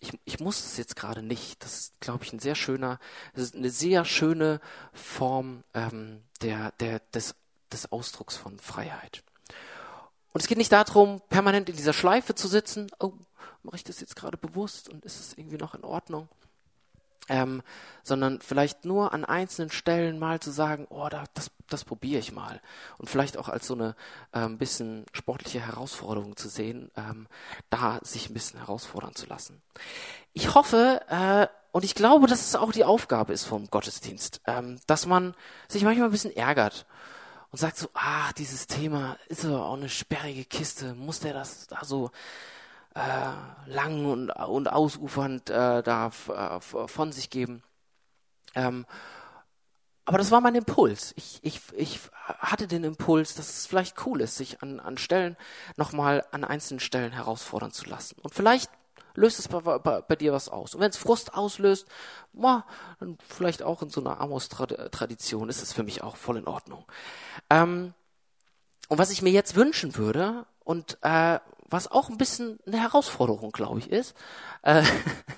ich, 0.00 0.18
ich 0.24 0.40
muss 0.40 0.64
es 0.64 0.76
jetzt 0.76 0.96
gerade 0.96 1.22
nicht. 1.22 1.62
Das 1.62 1.78
ist, 1.78 2.00
glaube 2.00 2.24
ich, 2.24 2.32
ein 2.32 2.38
sehr 2.38 2.54
schöner, 2.54 2.98
das 3.34 3.44
ist 3.44 3.54
eine 3.54 3.70
sehr 3.70 4.04
schöne 4.04 4.60
Form 4.92 5.62
ähm, 5.74 6.22
der, 6.42 6.72
der, 6.80 7.00
des, 7.12 7.34
des 7.76 7.92
Ausdrucks 7.92 8.36
von 8.36 8.58
Freiheit. 8.58 9.22
Und 10.32 10.40
es 10.40 10.48
geht 10.48 10.58
nicht 10.58 10.72
darum, 10.72 11.22
permanent 11.28 11.68
in 11.68 11.76
dieser 11.76 11.92
Schleife 11.92 12.34
zu 12.34 12.48
sitzen, 12.48 12.88
oh, 12.98 13.12
mache 13.62 13.76
ich 13.76 13.84
das 13.84 14.00
jetzt 14.00 14.16
gerade 14.16 14.36
bewusst 14.36 14.88
und 14.88 15.04
ist 15.04 15.18
es 15.20 15.38
irgendwie 15.38 15.56
noch 15.56 15.74
in 15.74 15.84
Ordnung? 15.84 16.28
ähm, 17.28 17.62
sondern 18.02 18.40
vielleicht 18.40 18.84
nur 18.84 19.12
an 19.12 19.24
einzelnen 19.24 19.70
Stellen 19.70 20.18
mal 20.18 20.40
zu 20.40 20.50
sagen, 20.50 20.86
oh, 20.90 21.08
da, 21.08 21.24
das, 21.34 21.50
das 21.68 21.84
probiere 21.84 22.20
ich 22.20 22.32
mal. 22.32 22.60
Und 22.98 23.10
vielleicht 23.10 23.36
auch 23.36 23.48
als 23.48 23.66
so 23.66 23.74
eine 23.74 23.96
ähm, 24.32 24.58
bisschen 24.58 25.04
sportliche 25.12 25.60
Herausforderung 25.60 26.36
zu 26.36 26.48
sehen, 26.48 26.90
ähm, 26.96 27.26
da 27.70 27.98
sich 28.02 28.30
ein 28.30 28.34
bisschen 28.34 28.60
herausfordern 28.60 29.14
zu 29.14 29.26
lassen. 29.26 29.60
Ich 30.32 30.54
hoffe, 30.54 31.00
äh, 31.08 31.48
und 31.72 31.84
ich 31.84 31.94
glaube, 31.94 32.26
dass 32.26 32.46
es 32.46 32.56
auch 32.56 32.72
die 32.72 32.84
Aufgabe 32.84 33.32
ist 33.32 33.44
vom 33.44 33.68
Gottesdienst, 33.68 34.40
ähm, 34.46 34.78
dass 34.86 35.06
man 35.06 35.34
sich 35.68 35.82
manchmal 35.82 36.08
ein 36.08 36.12
bisschen 36.12 36.34
ärgert 36.34 36.86
und 37.50 37.58
sagt 37.58 37.76
so, 37.76 37.88
ah, 37.94 38.32
dieses 38.36 38.66
Thema 38.66 39.16
ist 39.28 39.44
aber 39.44 39.66
auch 39.66 39.76
eine 39.76 39.88
sperrige 39.88 40.44
Kiste, 40.44 40.94
muss 40.94 41.20
der 41.20 41.34
das 41.34 41.66
da 41.66 41.84
so 41.84 42.10
äh, 42.94 43.70
lang 43.70 44.06
und, 44.06 44.30
und 44.30 44.72
ausufernd 44.72 45.50
äh, 45.50 45.82
da 45.82 46.10
äh, 46.28 46.60
von 46.60 47.12
sich 47.12 47.30
geben. 47.30 47.62
Ähm, 48.54 48.86
aber 50.06 50.18
das 50.18 50.30
war 50.30 50.40
mein 50.40 50.54
Impuls. 50.54 51.12
Ich, 51.16 51.40
ich, 51.42 51.60
ich 51.76 52.00
hatte 52.26 52.68
den 52.68 52.84
Impuls, 52.84 53.34
dass 53.34 53.50
es 53.50 53.66
vielleicht 53.66 54.06
cool 54.06 54.20
ist, 54.20 54.36
sich 54.36 54.62
an, 54.62 54.78
an 54.78 54.98
Stellen 54.98 55.36
nochmal 55.76 56.24
an 56.30 56.44
einzelnen 56.44 56.80
Stellen 56.80 57.12
herausfordern 57.12 57.72
zu 57.72 57.86
lassen. 57.86 58.16
Und 58.22 58.32
vielleicht 58.32 58.70
löst 59.16 59.38
es 59.38 59.48
bei, 59.48 59.60
bei, 59.60 60.00
bei 60.00 60.16
dir 60.16 60.32
was 60.32 60.48
aus. 60.48 60.74
Und 60.74 60.80
wenn 60.80 60.90
es 60.90 60.96
Frust 60.96 61.34
auslöst, 61.34 61.88
boah, 62.32 62.64
dann 63.00 63.18
vielleicht 63.28 63.62
auch 63.62 63.82
in 63.82 63.90
so 63.90 64.00
einer 64.00 64.20
Amos-Tradition 64.20 65.48
ist 65.48 65.62
es 65.62 65.72
für 65.72 65.82
mich 65.82 66.02
auch 66.02 66.16
voll 66.16 66.36
in 66.36 66.46
Ordnung. 66.46 66.84
Ähm, 67.50 67.94
und 68.88 68.98
was 68.98 69.10
ich 69.10 69.22
mir 69.22 69.30
jetzt 69.30 69.56
wünschen 69.56 69.96
würde, 69.96 70.46
und 70.66 70.98
äh, 71.02 71.38
was 71.68 71.90
auch 71.90 72.08
ein 72.08 72.18
bisschen 72.18 72.58
eine 72.66 72.80
Herausforderung, 72.80 73.52
glaube 73.52 73.78
ich, 73.78 73.90
ist, 73.90 74.16
äh, 74.62 74.82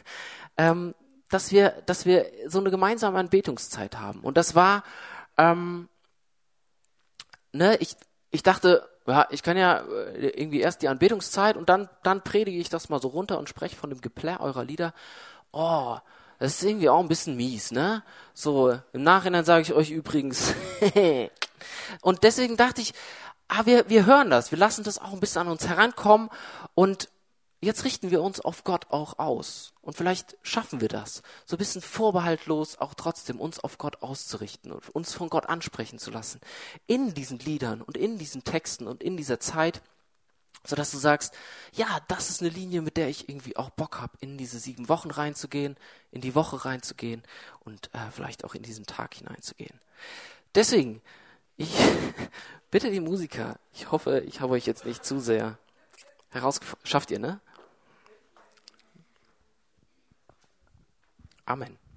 ähm, 0.57 0.95
dass 1.29 1.53
wir, 1.53 1.71
dass 1.85 2.07
wir 2.07 2.31
so 2.47 2.59
eine 2.59 2.71
gemeinsame 2.71 3.19
Anbetungszeit 3.19 3.99
haben. 3.99 4.21
Und 4.21 4.39
das 4.39 4.55
war, 4.55 4.85
ähm, 5.37 5.89
ne, 7.53 7.77
ich, 7.77 7.95
ich 8.31 8.43
dachte, 8.43 8.89
ich 9.31 9.43
kann 9.43 9.57
ja 9.57 9.79
äh, 9.79 10.29
irgendwie 10.29 10.61
erst 10.61 10.83
die 10.83 10.89
Anbetungszeit 10.89 11.57
und 11.57 11.69
dann, 11.69 11.89
dann 12.03 12.23
predige 12.23 12.59
ich 12.59 12.69
das 12.69 12.89
mal 12.89 13.01
so 13.01 13.09
runter 13.09 13.39
und 13.39 13.49
spreche 13.49 13.77
von 13.77 13.91
dem 13.91 14.01
Geplär 14.01 14.41
eurer 14.41 14.65
Lieder. 14.65 14.93
Oh, 15.53 15.97
das 16.39 16.55
ist 16.55 16.63
irgendwie 16.63 16.89
auch 16.89 17.01
ein 17.01 17.09
bisschen 17.09 17.37
mies, 17.37 17.73
ne? 17.73 18.03
So, 18.35 18.79
im 18.93 19.03
Nachhinein 19.03 19.45
sage 19.45 19.63
ich 19.63 19.73
euch 19.73 19.91
übrigens. 19.91 20.55
und 22.03 22.23
deswegen 22.23 22.57
dachte 22.57 22.81
ich, 22.81 22.95
ah, 23.49 23.65
wir, 23.65 23.89
wir 23.89 24.07
hören 24.07 24.31
das, 24.31 24.51
wir 24.51 24.59
lassen 24.59 24.85
das 24.85 24.99
auch 24.99 25.13
ein 25.13 25.21
bisschen 25.21 25.43
an 25.43 25.49
uns 25.49 25.67
herankommen 25.67 26.29
und 26.75 27.09
jetzt 27.61 27.85
richten 27.85 28.11
wir 28.11 28.23
uns 28.23 28.41
auf 28.41 28.65
Gott 28.65 28.87
auch 28.91 29.19
aus. 29.19 29.73
Und 29.83 29.97
vielleicht 29.97 30.37
schaffen 30.43 30.81
wir 30.81 30.89
das, 30.89 31.23
so 31.45 31.57
ein 31.57 31.59
bisschen 31.59 31.83
vorbehaltlos 31.83 32.79
auch 32.79 32.95
trotzdem 32.95 33.41
uns 33.41 33.59
auf 33.59 33.79
Gott 33.79 34.03
auszurichten 34.03 34.73
und 34.73 34.89
uns 34.91 35.15
von 35.15 35.29
Gott 35.29 35.47
ansprechen 35.47 35.99
zu 35.99 36.11
lassen. 36.11 36.41
In 36.87 37.15
diesen 37.15 37.39
Liedern 37.39 37.83
und 37.83 37.97
in 37.97 38.19
diesen 38.19 38.45
Texten 38.45 38.87
und 38.87 39.03
in 39.03 39.17
dieser 39.17 39.41
Zeit, 39.41 39.83
sodass 40.65 40.91
du 40.91 40.99
sagst, 40.99 41.35
ja, 41.73 42.01
das 42.09 42.31
ist 42.31 42.41
eine 42.41 42.51
Linie, 42.51 42.83
mit 42.83 42.97
der 42.97 43.09
ich 43.09 43.29
irgendwie 43.29 43.57
auch 43.57 43.71
Bock 43.71 44.01
habe, 44.01 44.17
in 44.21 44.39
diese 44.39 44.59
sieben 44.59 44.89
Wochen 44.89 45.11
reinzugehen, 45.11 45.77
in 46.13 46.21
die 46.21 46.35
Woche 46.35 46.65
reinzugehen 46.65 47.23
und 47.61 47.93
äh, 47.95 48.11
vielleicht 48.13 48.45
auch 48.45 48.55
in 48.55 48.63
diesen 48.63 48.87
Tag 48.87 49.15
hineinzugehen. 49.15 49.81
Deswegen, 50.55 51.01
ich 51.57 51.75
bitte 52.71 52.91
die 52.91 53.01
Musiker, 53.01 53.59
ich 53.73 53.91
hoffe, 53.91 54.21
ich 54.21 54.41
habe 54.41 54.53
euch 54.53 54.67
jetzt 54.67 54.85
nicht 54.85 55.05
zu 55.05 55.21
sehr 55.21 55.59
herausgeschafft. 56.31 56.89
Schafft 56.89 57.11
ihr, 57.11 57.19
ne? 57.19 57.41
Amen. 61.49 61.88